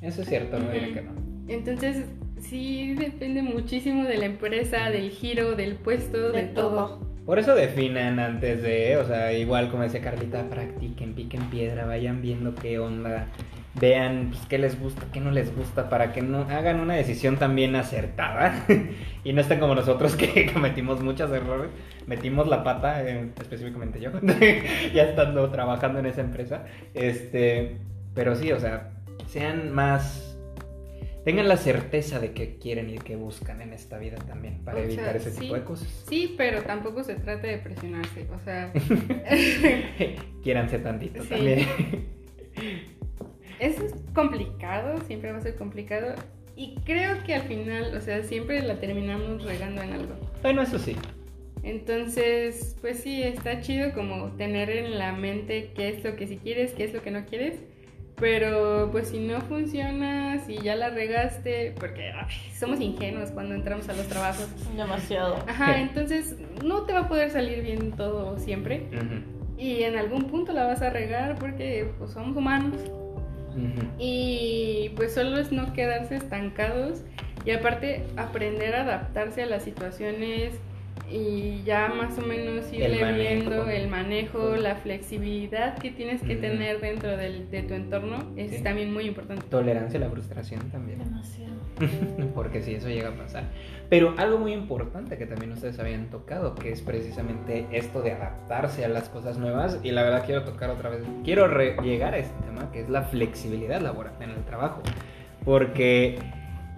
[0.00, 1.12] eso es cierto, no diré que no.
[1.46, 2.04] Entonces,
[2.40, 6.70] sí depende muchísimo de la empresa, del giro, del puesto, de, De todo.
[6.70, 7.08] todo.
[7.26, 12.22] Por eso definan antes de, o sea, igual como decía Carlita, practiquen, piquen piedra, vayan
[12.22, 13.26] viendo qué onda,
[13.74, 17.36] vean pues, qué les gusta, qué no les gusta, para que no hagan una decisión
[17.36, 18.64] también acertada
[19.24, 21.70] y no estén como nosotros que cometimos muchos errores,
[22.06, 24.10] metimos la pata, eh, específicamente yo,
[24.94, 26.64] ya estando trabajando en esa empresa,
[26.94, 27.76] este,
[28.14, 28.90] pero sí, o sea,
[29.26, 30.24] sean más
[31.24, 34.80] tengan la certeza de qué quieren y qué buscan en esta vida también para O
[34.80, 35.40] sea, evitar ese sí.
[35.40, 35.86] tipo de cosas.
[36.08, 38.72] Sí, pero tampoco se trata de presionarse, o sea,
[40.42, 41.28] Quiéranse tantito Sí.
[41.28, 41.66] también.
[43.58, 46.14] Eso es complicado, siempre va a ser complicado.
[46.56, 50.14] Y creo que al final, o sea, siempre la terminamos regando en algo.
[50.42, 50.96] Bueno, eso sí.
[51.62, 56.38] Entonces, pues sí, está chido como tener en la mente qué es lo que sí
[56.38, 57.60] quieres, qué es lo que no quieres.
[58.16, 63.88] Pero pues si no funciona, si ya la regaste, porque ay, somos ingenuos cuando entramos
[63.88, 64.48] a los trabajos.
[64.76, 65.36] Demasiado.
[65.46, 66.34] Ajá, entonces
[66.64, 68.88] no te va a poder salir bien todo siempre.
[68.92, 69.38] Ujú.
[69.56, 72.74] y en algún punto la vas a regar porque pues somos humanos
[73.98, 77.00] Y pues solo es no quedarse estancados
[77.44, 80.54] y aparte aprender a adaptarse a las situaciones
[81.10, 86.80] y ya más o menos irle viendo el manejo, la flexibilidad que tienes que tener
[86.80, 88.62] dentro del- de tu entorno es Sí.
[88.62, 89.42] también muy importante.
[89.48, 90.98] Tolerancia a la frustración también.
[90.98, 91.54] Demasiado.
[92.34, 93.44] Porque sí, eso llega a pasar.
[93.88, 98.84] Pero algo muy importante que también ustedes habían tocado, que es precisamente esto de adaptarse
[98.84, 99.78] a las cosas nuevas.
[99.82, 101.46] Y la verdad quiero tocar otra vez, quiero
[101.82, 104.82] llegar a este tema, que es la flexibilidad laboral en el trabajo.
[105.44, 106.18] Porque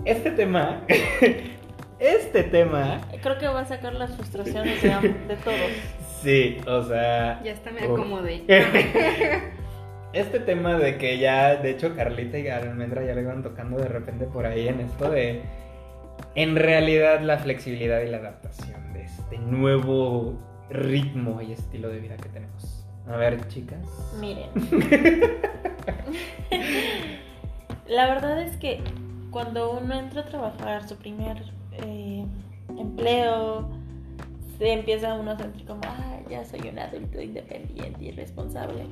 [0.04, 0.82] este tema,
[2.00, 5.58] este tema, Creo que va a sacar las frustraciones de, todos.
[6.22, 7.40] sí, o sea...
[7.44, 8.42] Ya está, me acomodé.
[10.12, 13.86] Este tema de que ya, de hecho, Carlita y Almendra ya le iban tocando de
[13.86, 15.42] repente por ahí en esto de,
[16.34, 20.36] en realidad, la flexibilidad y la adaptación de este nuevo
[20.68, 22.84] ritmo y estilo de vida que tenemos.
[23.08, 23.86] A ver, chicas.
[24.18, 24.50] Miren.
[27.86, 28.80] La verdad es que
[29.30, 31.42] cuando uno entra a trabajar su primer
[31.72, 32.24] eh,
[32.76, 33.68] empleo,
[34.58, 38.86] se empieza uno a sentir como, ah, ya soy un adulto independiente y responsable.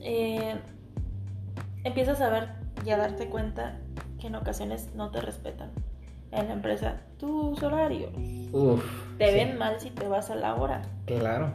[0.00, 0.54] Eh,
[1.84, 2.48] empiezas a ver
[2.84, 3.78] y a darte cuenta
[4.20, 5.70] que en ocasiones no te respetan
[6.32, 8.12] en la empresa tus horarios.
[8.52, 8.84] Uf.
[9.18, 10.82] Te sí, ven mal si te vas a la hora.
[11.06, 11.50] Claro.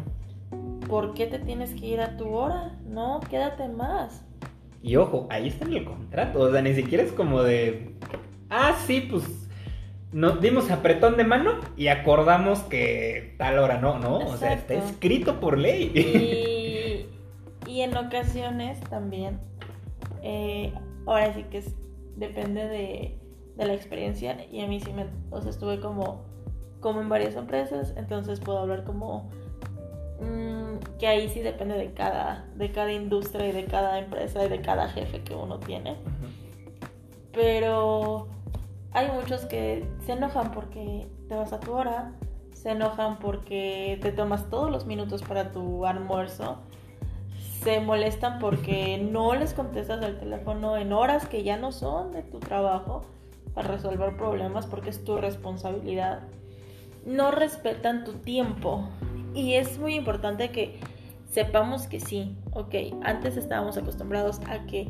[0.88, 2.78] ¿Por qué te tienes que ir a tu hora?
[2.86, 4.24] No, quédate más.
[4.82, 6.42] Y ojo, ahí está en el contrato.
[6.42, 7.96] O sea, ni siquiera es como de.
[8.50, 9.43] Ah, sí, pues.
[10.14, 14.20] Nos dimos apretón de mano y acordamos que tal hora no, ¿no?
[14.20, 15.92] O sea, está escrito por ley.
[15.96, 17.08] Y,
[17.72, 19.40] y en ocasiones también,
[20.22, 20.72] eh,
[21.08, 21.76] ahora sí que es,
[22.16, 23.18] depende de,
[23.56, 24.38] de la experiencia.
[24.52, 26.24] Y a mí sí me, o sea, estuve como,
[26.80, 29.32] como en varias empresas, entonces puedo hablar como
[30.22, 34.50] mm, que ahí sí depende de cada, de cada industria y de cada empresa y
[34.50, 35.96] de cada jefe que uno tiene.
[37.32, 38.28] Pero
[38.94, 42.14] hay muchos que se enojan porque te vas a tu hora,
[42.54, 46.60] se enojan porque te tomas todos los minutos para tu almuerzo,
[47.64, 52.22] se molestan porque no les contestas el teléfono en horas que ya no son de
[52.22, 53.02] tu trabajo
[53.54, 56.22] para resolver problemas porque es tu responsabilidad.
[57.06, 58.90] No respetan tu tiempo
[59.34, 60.80] y es muy importante que
[61.30, 64.88] sepamos que sí, ok, antes estábamos acostumbrados a que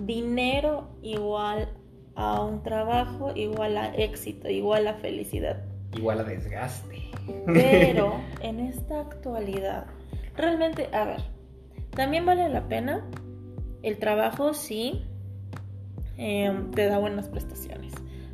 [0.00, 1.68] dinero igual
[2.16, 5.64] a un trabajo, igual a éxito, igual a felicidad.
[5.96, 7.10] Igual a desgaste.
[7.46, 9.86] Pero en esta actualidad,
[10.36, 11.20] realmente, a ver,
[11.90, 13.04] también vale la pena.
[13.82, 15.04] El trabajo sí
[16.16, 17.92] eh, te da buenas prestaciones.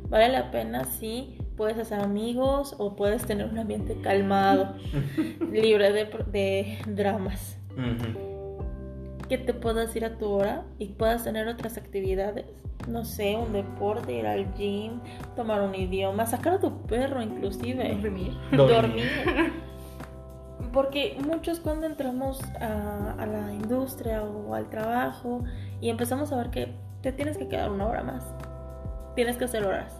[0.09, 4.75] Vale la pena si puedes hacer amigos o puedes tener un ambiente calmado,
[5.51, 7.57] libre de, dramas.
[9.31, 12.43] Que te puedas ir a tu hora y puedas tener otras actividades.
[12.89, 14.99] No sé, un deporte, ir al gym,
[15.37, 17.95] tomar un idioma, sacar a tu perro inclusive.
[17.95, 18.33] Dormir.
[18.51, 19.05] dormir.
[20.73, 25.45] Porque muchos cuando entramos a, a la industria o al trabajo
[25.79, 28.25] y empezamos a ver que te tienes que quedar una hora más.
[29.15, 29.93] Tienes que hacer horas.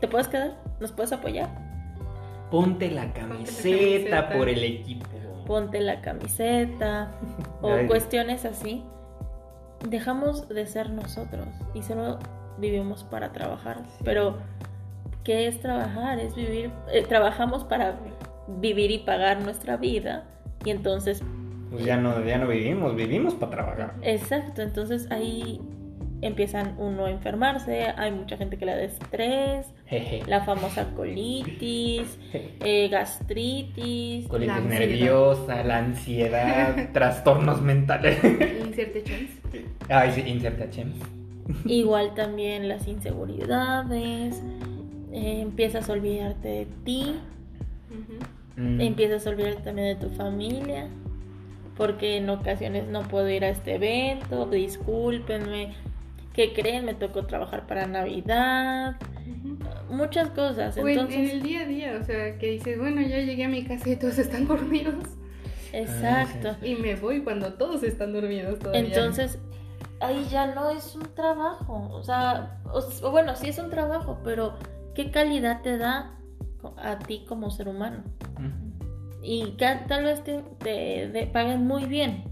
[0.00, 0.56] ¿Te puedes quedar?
[0.80, 1.50] ¿Nos puedes apoyar?
[2.50, 4.32] Ponte la camiseta camiseta.
[4.38, 5.06] por el equipo.
[5.46, 7.10] Ponte la camiseta
[7.62, 7.86] o Ay.
[7.86, 8.84] cuestiones así.
[9.88, 12.18] Dejamos de ser nosotros y solo
[12.58, 13.78] vivimos para trabajar.
[14.04, 14.36] Pero,
[15.24, 16.20] ¿qué es trabajar?
[16.20, 16.70] Es vivir.
[16.92, 17.96] eh, trabajamos para
[18.60, 20.24] vivir y pagar nuestra vida
[20.64, 21.22] y entonces
[21.70, 23.94] Pues ya no, ya no vivimos, vivimos para trabajar.
[24.02, 25.60] Exacto, entonces ahí
[26.20, 30.22] empiezan uno a enfermarse, hay mucha gente que le da estrés, Jeje.
[30.26, 38.18] la famosa colitis, eh, gastritis, Colitis La nerviosa, la ansiedad, trastornos mentales.
[38.64, 39.34] Inserte chance.
[39.90, 40.40] Ay, sí,
[40.70, 40.96] Chems.
[41.66, 44.42] igual también las inseguridades,
[45.12, 47.16] eh, empiezas a olvidarte de ti.
[48.56, 48.80] Mm.
[48.80, 50.88] empiezas a olvidarte también de tu familia,
[51.76, 55.74] porque en ocasiones no puedo ir a este evento, discúlpenme,
[56.32, 56.86] ¿qué creen?
[56.86, 58.96] Me tocó trabajar para Navidad.
[59.92, 61.32] Muchas cosas, O en- en entonces...
[61.34, 63.96] el día a día, o sea, que dices, bueno, ya llegué a mi casa y
[63.96, 65.04] todos están dormidos.
[65.72, 66.56] Exacto.
[66.62, 68.80] Y me voy cuando todos están dormidos todavía.
[68.80, 69.38] Entonces,
[70.00, 71.88] ahí ya no es un trabajo.
[71.92, 74.54] O sea, o, bueno, sí es un trabajo, pero
[74.94, 76.18] ¿qué calidad te da
[76.76, 78.02] a ti como ser humano?
[79.22, 82.24] Y que tal vez te, te- te paguen muy bien,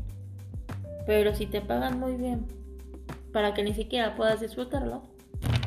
[1.06, 2.46] pero si te pagan muy bien
[3.32, 5.02] para que ni siquiera puedas disfrutarlo,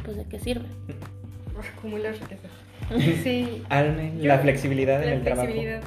[0.03, 0.67] pues de qué sirve.
[1.57, 2.47] Acumular riqueza.
[3.23, 3.63] Sí.
[4.19, 5.47] La flexibilidad en La el trabajo.
[5.47, 5.83] flexibilidad.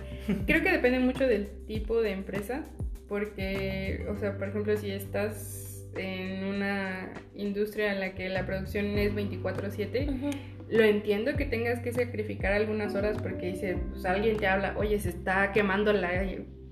[0.47, 2.65] Creo que depende mucho del tipo de empresa,
[3.09, 8.99] porque, o sea, por ejemplo, si estás en una industria en la que la producción
[8.99, 10.35] es 24/7,
[10.69, 14.99] lo entiendo que tengas que sacrificar algunas horas porque dice, pues alguien te habla, oye,
[14.99, 16.11] se está quemando la,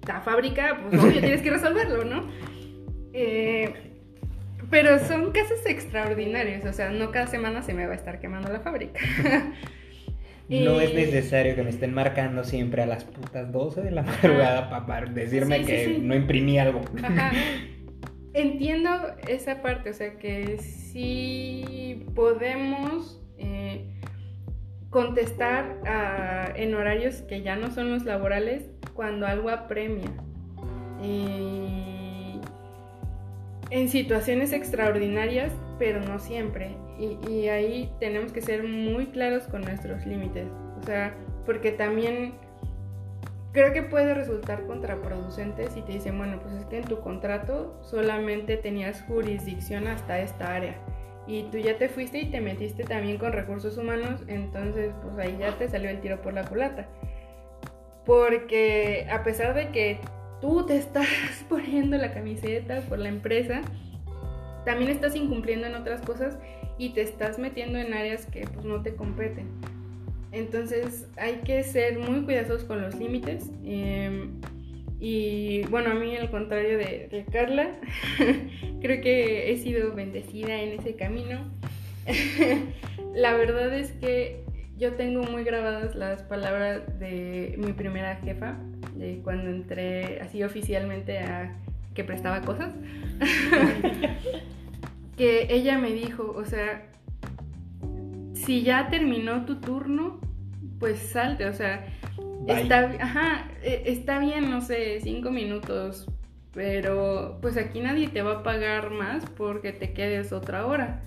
[0.06, 2.28] la fábrica, pues obvio tienes que resolverlo, ¿no?
[3.12, 3.72] Eh,
[4.70, 8.52] pero son casos extraordinarios, o sea, no cada semana se me va a estar quemando
[8.52, 9.00] la fábrica.
[10.48, 14.86] No es necesario que me estén marcando siempre a las putas 12 de la madrugada
[14.86, 16.82] para decirme que no imprimí algo.
[17.02, 17.32] Ajá.
[18.34, 18.90] Entiendo
[19.28, 23.88] esa parte, o sea que sí podemos eh,
[24.90, 25.78] contestar
[26.56, 30.10] en horarios que ya no son los laborales cuando algo apremia.
[33.70, 36.76] En situaciones extraordinarias, pero no siempre.
[36.98, 40.46] Y, ahí tenemos que ser muy claros con nuestros límites.
[40.80, 42.34] O sea, porque también
[43.52, 47.78] creo que puede resultar contraproducente si te dicen, bueno, pues es que en tu contrato
[47.82, 50.76] solamente tenías jurisdicción hasta esta área.
[51.26, 55.36] Y tú ya te fuiste y te metiste también con recursos humanos, entonces pues ahí
[55.38, 56.86] ya te salió el tiro por la culata.
[58.04, 59.98] Porque a pesar de que
[60.44, 61.08] tú te estás
[61.48, 63.62] poniendo la camiseta por la empresa,
[64.66, 66.38] también estás incumpliendo en otras cosas
[66.76, 69.46] y te estás metiendo en áreas que pues no te competen.
[70.32, 73.50] Entonces hay que ser muy cuidadosos con los límites.
[73.64, 74.32] Em,
[75.00, 77.70] y bueno, a mí al contrario de, Carla,
[78.82, 81.40] creo que he sido bendecida en ese camino.
[83.14, 84.44] La verdad es que
[84.76, 88.58] yo tengo muy grabadas las palabras de mi primera jefa,
[88.94, 91.54] de cuando entré así oficialmente a
[91.94, 92.72] que prestaba cosas.
[95.16, 96.86] que ella me dijo, o sea,
[98.34, 100.20] si ya terminó tu turno,
[100.78, 101.86] pues salte, o sea,
[102.46, 106.06] está, ajá, e, está bien, no sé, cinco minutos,
[106.52, 111.02] pero pues aquí nadie te va a pagar más porque te quedes otra hora.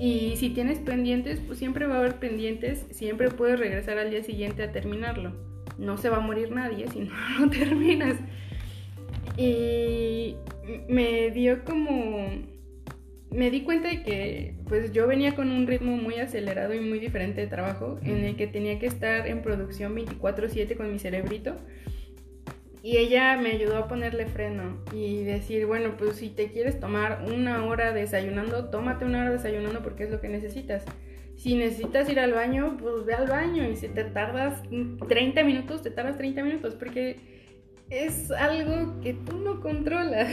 [0.00, 4.22] Y si tienes pendientes, pues siempre va a haber pendientes, siempre puedes regresar al día
[4.22, 5.47] siguiente a terminarlo.
[5.78, 8.16] No se va a morir nadie si no lo terminas.
[9.36, 10.36] Y
[10.88, 12.28] me dio como
[13.30, 16.98] me di cuenta de que pues yo venía con un ritmo muy acelerado y muy
[16.98, 21.56] diferente de trabajo en el que tenía que estar en producción 24/7 con mi cerebrito
[22.82, 27.24] y ella me ayudó a ponerle freno y decir, bueno, pues si te quieres tomar
[27.30, 30.84] una hora desayunando, tómate una hora desayunando porque es lo que necesitas.
[31.38, 34.60] Si necesitas ir al baño, pues ve al baño y si te tardas
[35.08, 37.16] 30 minutos, te tardas 30 minutos porque
[37.88, 40.30] es algo que tú no controlas.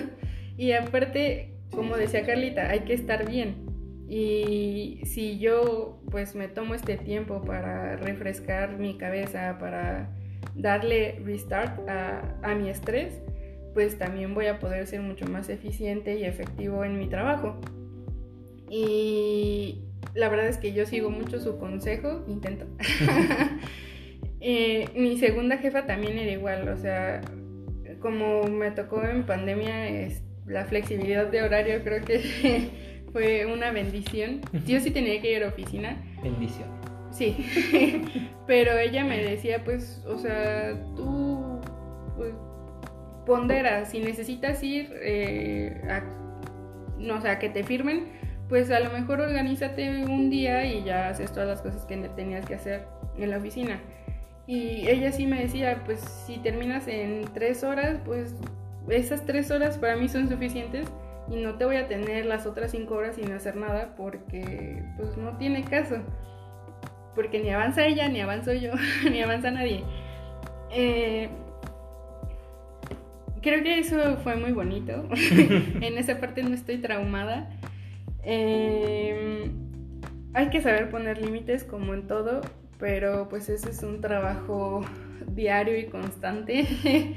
[0.56, 3.66] y aparte como decía Carlita, hay que estar bien.
[4.08, 10.10] Y si yo pues me tomo este tiempo para refrescar mi cabeza, para
[10.54, 13.20] darle restart a, mi estrés,
[13.72, 17.60] pues también voy a poder ser mucho más eficiente y efectivo en mi trabajo.
[18.70, 19.83] Y
[20.14, 22.66] la verdad es que yo sigo mucho su consejo, intento.
[24.46, 27.22] Eh, mi segunda jefa también era igual, o sea,
[28.00, 32.70] como me tocó en pandemia, este, la flexibilidad de horario creo que
[33.12, 34.40] fue una bendición.
[34.66, 35.96] Yo sí tenía que ir a oficina.
[36.22, 36.68] Bendición.
[37.10, 37.46] Sí,
[38.46, 41.60] pero ella me decía, pues, o sea, tú
[42.16, 42.34] pues,
[43.24, 46.02] pondera, si necesitas ir eh, a,
[46.98, 48.08] no, o sea, que te firmen,
[48.48, 52.44] pues a lo mejor organízate un día y ya haces todas las cosas que tenías
[52.46, 52.86] que hacer
[53.16, 53.80] en la oficina.
[54.46, 58.34] Y ella sí me decía, pues si terminas en tres horas, pues
[58.88, 60.86] esas tres horas para mí son suficientes
[61.30, 65.16] y no te voy a tener las otras cinco horas sin hacer nada porque pues
[65.16, 65.96] no tiene caso.
[67.14, 68.72] Porque ni avanza ella, ni avanzo yo,
[69.10, 69.84] ni avanza nadie.
[70.70, 71.28] Eh,
[73.40, 75.08] creo que eso fue muy bonito.
[75.80, 77.48] en esa parte no estoy traumada.
[78.24, 79.50] Eh,
[80.32, 82.40] hay que saber poner límites como en todo,
[82.78, 84.84] pero pues ese es un trabajo
[85.28, 86.66] diario y constante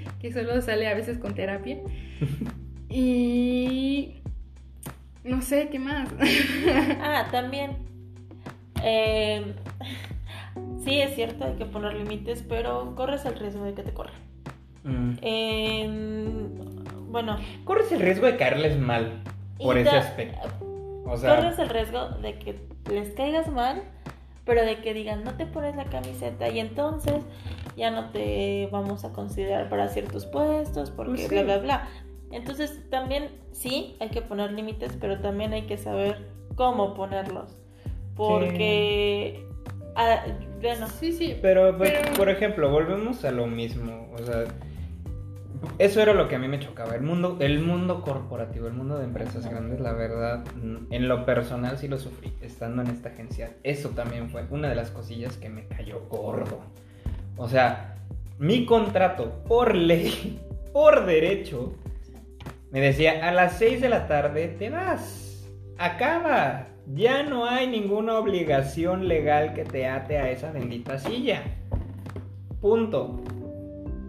[0.21, 1.79] que solo sale a veces con terapia.
[2.89, 4.21] Y
[5.25, 6.07] no sé, ¿qué más?
[7.01, 7.71] ah, también.
[8.81, 9.53] Eh,
[10.85, 14.15] sí, es cierto, hay que poner límites, pero corres el riesgo de que te corran.
[14.85, 15.17] Mm.
[17.11, 17.37] bueno.
[17.65, 19.21] Corres el riesgo de caerles mal
[19.57, 20.66] por ese aspecto.
[21.07, 23.83] Corres el riesgo de que les caigas mal
[24.47, 27.25] pero de que digan, no te pones la camiseta y entonces
[27.75, 31.87] ya no te vamos a considerar para ciertos puestos, porque pues bla, bla, bla.
[32.31, 37.57] Entonces también sí, hay que poner límites, pero también hay que saber cómo ponerlos.
[38.15, 39.45] Porque...
[39.95, 40.23] Ah,
[40.61, 40.87] bueno.
[40.87, 41.77] Sí, sí, pero,
[42.15, 44.09] por ejemplo, volvemos a lo mismo.
[44.13, 44.45] O sea,
[45.79, 46.95] eso era lo que a mí me chocaba.
[46.95, 50.43] El mundo, el mundo corporativo, el mundo de empresas grandes, la verdad,
[50.89, 53.51] en lo personal sí lo sufrí estando en esta agencia.
[53.63, 56.61] Eso también fue una de las cosillas que me cayó gordo.
[57.37, 57.95] O sea,
[58.39, 60.39] mi contrato por ley,
[60.73, 61.75] por derecho,
[62.71, 65.47] me decía a las 6 de la tarde te vas,
[65.77, 71.43] acaba, ya no hay ninguna obligación legal que te ate a esa bendita silla.
[72.61, 73.21] Punto.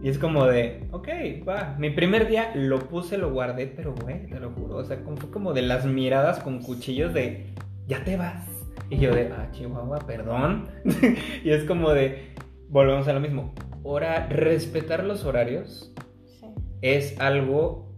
[0.02, 1.08] Y es como de, ok,
[1.48, 1.74] va.
[1.78, 4.76] Mi primer día lo puse, lo guardé, pero güey, te lo juro.
[4.76, 7.46] O sea, como, fue como de las miradas con cuchillos de,
[7.86, 8.46] ya te vas.
[8.90, 10.68] Y yo de, ah, Chihuahua, perdón.
[11.44, 12.34] y es como de,
[12.68, 13.52] volvemos a lo mismo.
[13.84, 15.92] Ahora, respetar los horarios
[16.40, 16.46] Sí.
[16.82, 17.88] es algo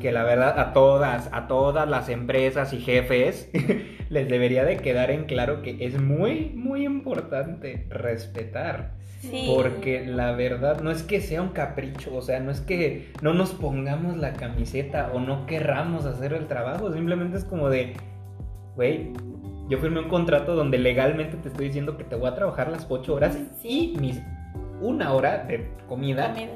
[0.00, 3.50] que la verdad a todas, a todas las empresas y jefes
[4.10, 8.95] les debería de quedar en claro que es muy, muy importante respetar.
[9.20, 9.50] Sí.
[9.54, 13.32] Porque la verdad no es que sea un capricho, o sea, no es que no
[13.34, 17.94] nos pongamos la camiseta o no querramos hacer el trabajo, simplemente es como de,
[18.76, 19.12] güey,
[19.68, 22.86] yo firmé un contrato donde legalmente te estoy diciendo que te voy a trabajar las
[22.88, 23.94] ocho horas Sí.
[23.96, 24.20] y mis
[24.80, 26.52] una hora de comida, Comida.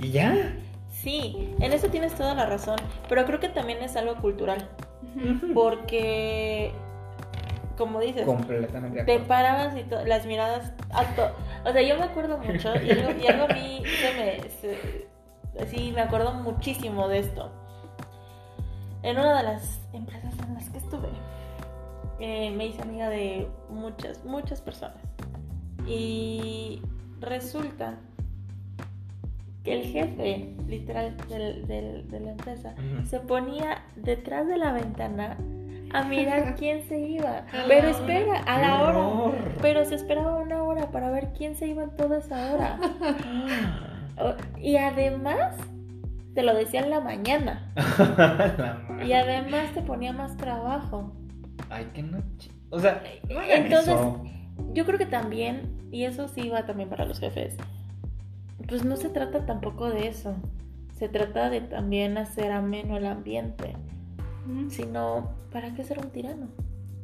[0.00, 0.56] y ya.
[0.88, 4.66] Sí, en eso tienes toda la razón, pero creo que también es algo cultural,
[5.54, 6.72] porque,
[7.80, 11.02] como dices, Completamente te parabas y las miradas a
[11.68, 14.50] O sea, yo me acuerdo mucho y algo, y algo a mí se me...
[14.50, 17.50] se- sí, me acuerdo muchísimo de esto.
[19.02, 21.08] En una de las empresas en las que estuve,
[22.20, 24.98] eh, me hice amiga de muchas, muchas personas.
[25.86, 26.82] Y
[27.20, 27.94] resulta
[29.64, 32.74] que el jefe, literal, del- del- de la empresa,
[33.06, 35.36] se ponía detrás de la ventana
[35.92, 37.44] a mirar quién se iba.
[37.68, 39.38] Pero espera, a ¡Qué la hora.
[39.62, 42.78] Pero se esperaba una hora para ver quién se iba en toda esa hora.
[44.60, 45.56] Y además,
[46.34, 47.72] te lo decía en la mañana.
[47.98, 49.02] La.
[49.02, 51.12] Y además te ponía más trabajo.
[51.70, 52.18] Ay, que no.
[52.36, 54.22] chi- O sea, no Entonces, eso.
[54.74, 57.56] yo creo que también, y eso sí va también para los jefes,
[58.68, 60.34] pues no se trata tampoco de eso.
[60.98, 63.74] Se trata de también hacer ameno el ambiente.
[64.70, 66.48] Sino, ¿para qué ser un tirano?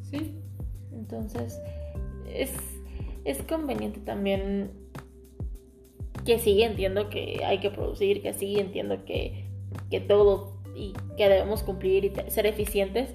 [0.03, 0.35] Sí.
[0.93, 1.61] Entonces,
[2.33, 2.53] es,
[3.25, 4.71] es conveniente también
[6.25, 9.45] que sí entiendo que hay que producir, que sí entiendo que,
[9.91, 13.15] que todo y que debemos cumplir y ser eficientes,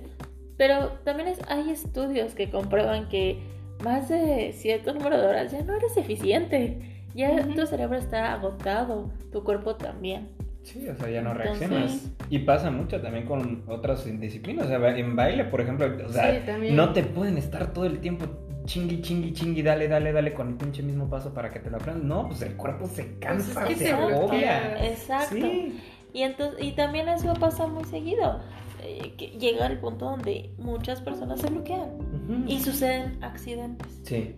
[0.58, 3.40] pero también es- hay estudios que comprueban que
[3.84, 9.12] más de cierto número de horas ya no eres eficiente, ya tu cerebro está agotado,
[9.32, 10.30] tu cuerpo también.
[10.64, 12.12] Sí, o sea, ya no Entonces- reaccionas.
[12.30, 14.66] Y pasa mucho también con otras disciplinas.
[14.66, 18.00] O sea, en baile, por ejemplo, o sea, Sí, no te pueden estar todo el
[18.00, 18.26] tiempo
[18.66, 21.78] chingui, chingui, chingui, dale, dale, dale con el pinche mismo paso para que te lo
[21.78, 22.04] aprendas.
[22.04, 24.88] No, pues el cuerpo se cansa, Pues es que se agobia.
[24.88, 25.36] Exacto.
[25.36, 25.80] Sí.
[26.14, 28.40] Y, entonces, y también eso pasa muy seguido.
[28.84, 34.02] eh, que llega el punto donde muchas personas se bloquean y suceden accidentes.
[34.04, 34.36] Sí,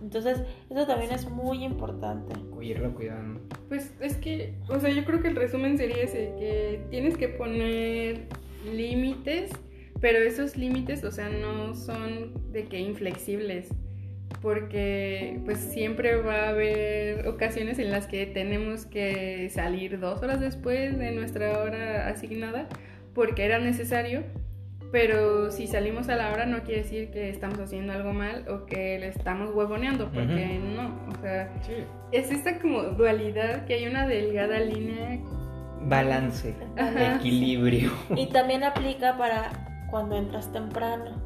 [0.00, 2.34] Entonces, eso también es muy importante.
[2.60, 3.40] irlo cuidando.
[3.68, 7.28] Pues es que, o sea, yo creo que el resumen sería ese, que tienes que
[7.28, 8.26] poner
[8.72, 9.50] límites,
[10.00, 13.68] pero esos límites, o sea, no son de que inflexibles,
[14.40, 20.40] porque pues siempre va a haber ocasiones en las que tenemos que salir dos horas
[20.40, 22.68] después de nuestra hora asignada,
[23.14, 24.24] porque era necesario,
[24.92, 28.66] pero si salimos a la hora no quiere decir que estamos haciendo algo mal o
[28.66, 31.72] que le estamos huevoneando, porque no, o sea, Sí.
[32.12, 35.18] es esta como dualidad que hay una delgada línea.
[35.84, 37.16] Balance, Ajá.
[37.16, 37.90] equilibrio.
[38.14, 39.50] Y también aplica para
[39.90, 41.20] cuando entras temprano.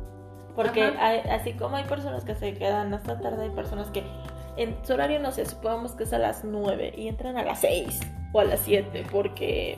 [0.54, 4.02] Porque hay- así como hay personas que se quedan hasta tarde, hay personas que
[4.56, 7.60] en su horario, no sé, supongamos que es a las 9 y entran a las
[7.60, 8.00] 6
[8.32, 9.76] o a las 7 porque,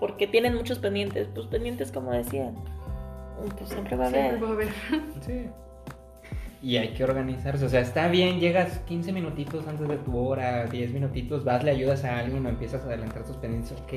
[0.00, 1.28] porque tienen muchos pendientes.
[1.32, 2.56] Pues pendientes, como decían,
[3.56, 4.28] pues siempre va a haber.
[4.28, 4.68] Siempre va a haber.
[5.20, 5.48] Sí.
[6.60, 7.64] Y hay que organizarse.
[7.64, 11.70] O sea, está bien, llegas 15 minutitos antes de tu hora, 10 minutitos, vas, le
[11.70, 13.92] ayudas a alguien o empiezas a adelantar tus pendientes, ok.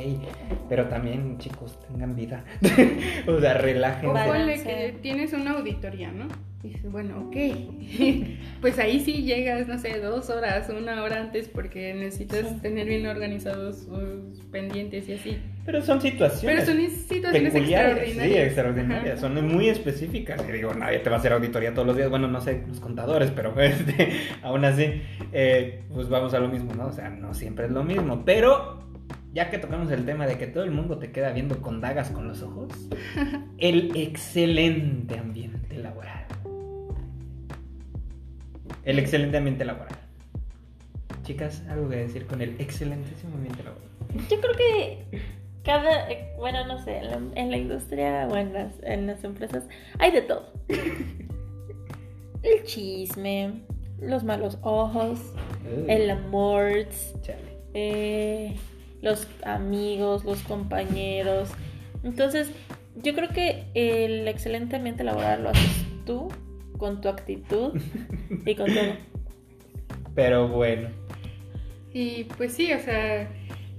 [0.70, 2.44] Pero también, chicos, tengan vida.
[3.28, 4.08] o sea, O relájense.
[4.08, 4.32] Vale.
[4.32, 6.28] ponle que tienes una auditoría, ¿no?
[6.64, 7.36] Y dices, bueno, ok.
[8.62, 12.55] pues ahí sí llegas, no sé, dos horas, una hora antes porque necesitas Sí.
[12.62, 15.38] tener bien organizados sus pendientes y así.
[15.66, 16.66] Pero son situaciones.
[16.66, 18.28] Pero son situaciones extraordinarias.
[18.28, 19.24] Sí, extraordinarias.
[19.24, 19.34] Ajá.
[19.34, 20.43] Son muy específicas.
[20.47, 22.09] Y digo, nadie te va a hacer auditoría todos los días.
[22.09, 24.09] Bueno, no sé, los contadores, pero este,
[24.43, 25.01] aún así,
[25.32, 26.88] eh, pues vamos a lo mismo, ¿no?
[26.88, 28.24] O sea, no siempre es lo mismo.
[28.26, 28.80] Pero
[29.34, 32.09] ya que tocamos el tema de que todo el mundo te queda viendo con dagas
[32.09, 32.70] con los ojos,
[33.57, 36.26] el excelente ambiente laboral.
[38.86, 39.98] El excelente ambiente laboral.
[41.24, 43.88] Chicas, algo que decir con el excelentísimo ambiente laboral.
[44.30, 45.22] Yo creo que
[45.64, 49.24] cada, eh, bueno, no sé, en la, en la industria o en las, en las
[49.24, 49.66] empresas
[50.00, 50.52] hay de todo.
[52.44, 53.62] El chisme,
[54.00, 55.20] los malos ojos,
[55.88, 56.72] el amor,
[57.76, 58.56] eh,
[59.02, 61.50] los amigos, los compañeros.
[62.04, 62.50] Entonces,
[62.96, 66.30] yo creo que el excelente ambiente laboral lo haces tú,
[66.82, 67.80] con tu actitud
[68.44, 68.96] y con todo.
[70.16, 70.90] Pero bueno.
[71.94, 73.30] Y pues sí, o sea,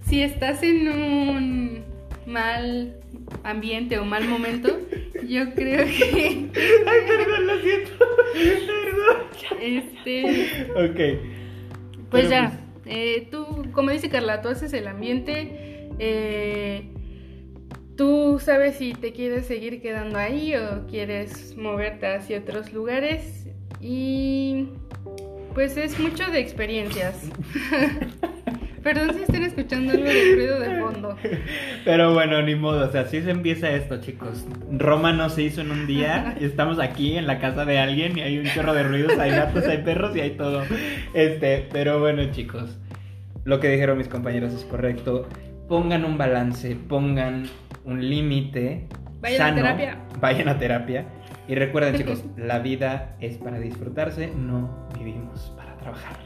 [0.03, 1.85] si estás en un
[2.27, 2.95] mal
[3.43, 4.79] ambiente o mal momento,
[5.27, 6.49] yo creo que
[6.87, 7.91] Ay, perdón, lo siento.
[8.35, 9.17] Perdón.
[9.61, 12.09] este Ok.
[12.09, 16.92] Pues Pero, ya, eh, tú, como dice Carla, tú haces el ambiente, eh,
[17.97, 23.47] tú sabes si te quieres seguir quedando ahí o quieres moverte hacia otros lugares
[23.81, 24.69] y
[25.55, 27.31] pues es mucho de experiencias.
[28.83, 31.17] Perdón si están escuchando algo de ruido de fondo.
[31.85, 34.45] Pero bueno, ni modo, o sea, así se empieza esto, chicos.
[34.73, 38.23] Roma no se hizo en un día, estamos aquí en la casa de alguien y
[38.23, 40.65] hay un chorro de ruidos, hay gatos, hay perros y hay todo.
[41.15, 42.77] Este, pero bueno, chicos,
[43.45, 45.29] lo que dijeron mis compañeros es correcto.
[45.73, 47.49] Pongan un balance, pongan
[47.87, 48.89] un límite.
[49.23, 49.99] Vayan a sano, terapia.
[50.21, 51.07] Vayan a terapia.
[51.49, 56.19] Y recuerden, chicos, la vida es para disfrutarse, no vivimos para trabajar.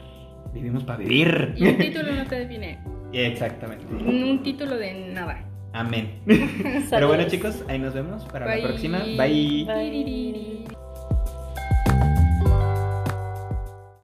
[0.53, 1.53] Vivimos para vivir.
[1.55, 2.77] Y un título no te define,
[3.13, 3.85] Exactamente.
[3.93, 5.45] un título de nada.
[5.71, 6.19] Amén.
[6.89, 8.61] Pero bueno, chicos, ahí nos vemos para Bye.
[8.61, 8.99] la próxima.
[8.99, 9.63] Bye.
[9.63, 10.86] Bye.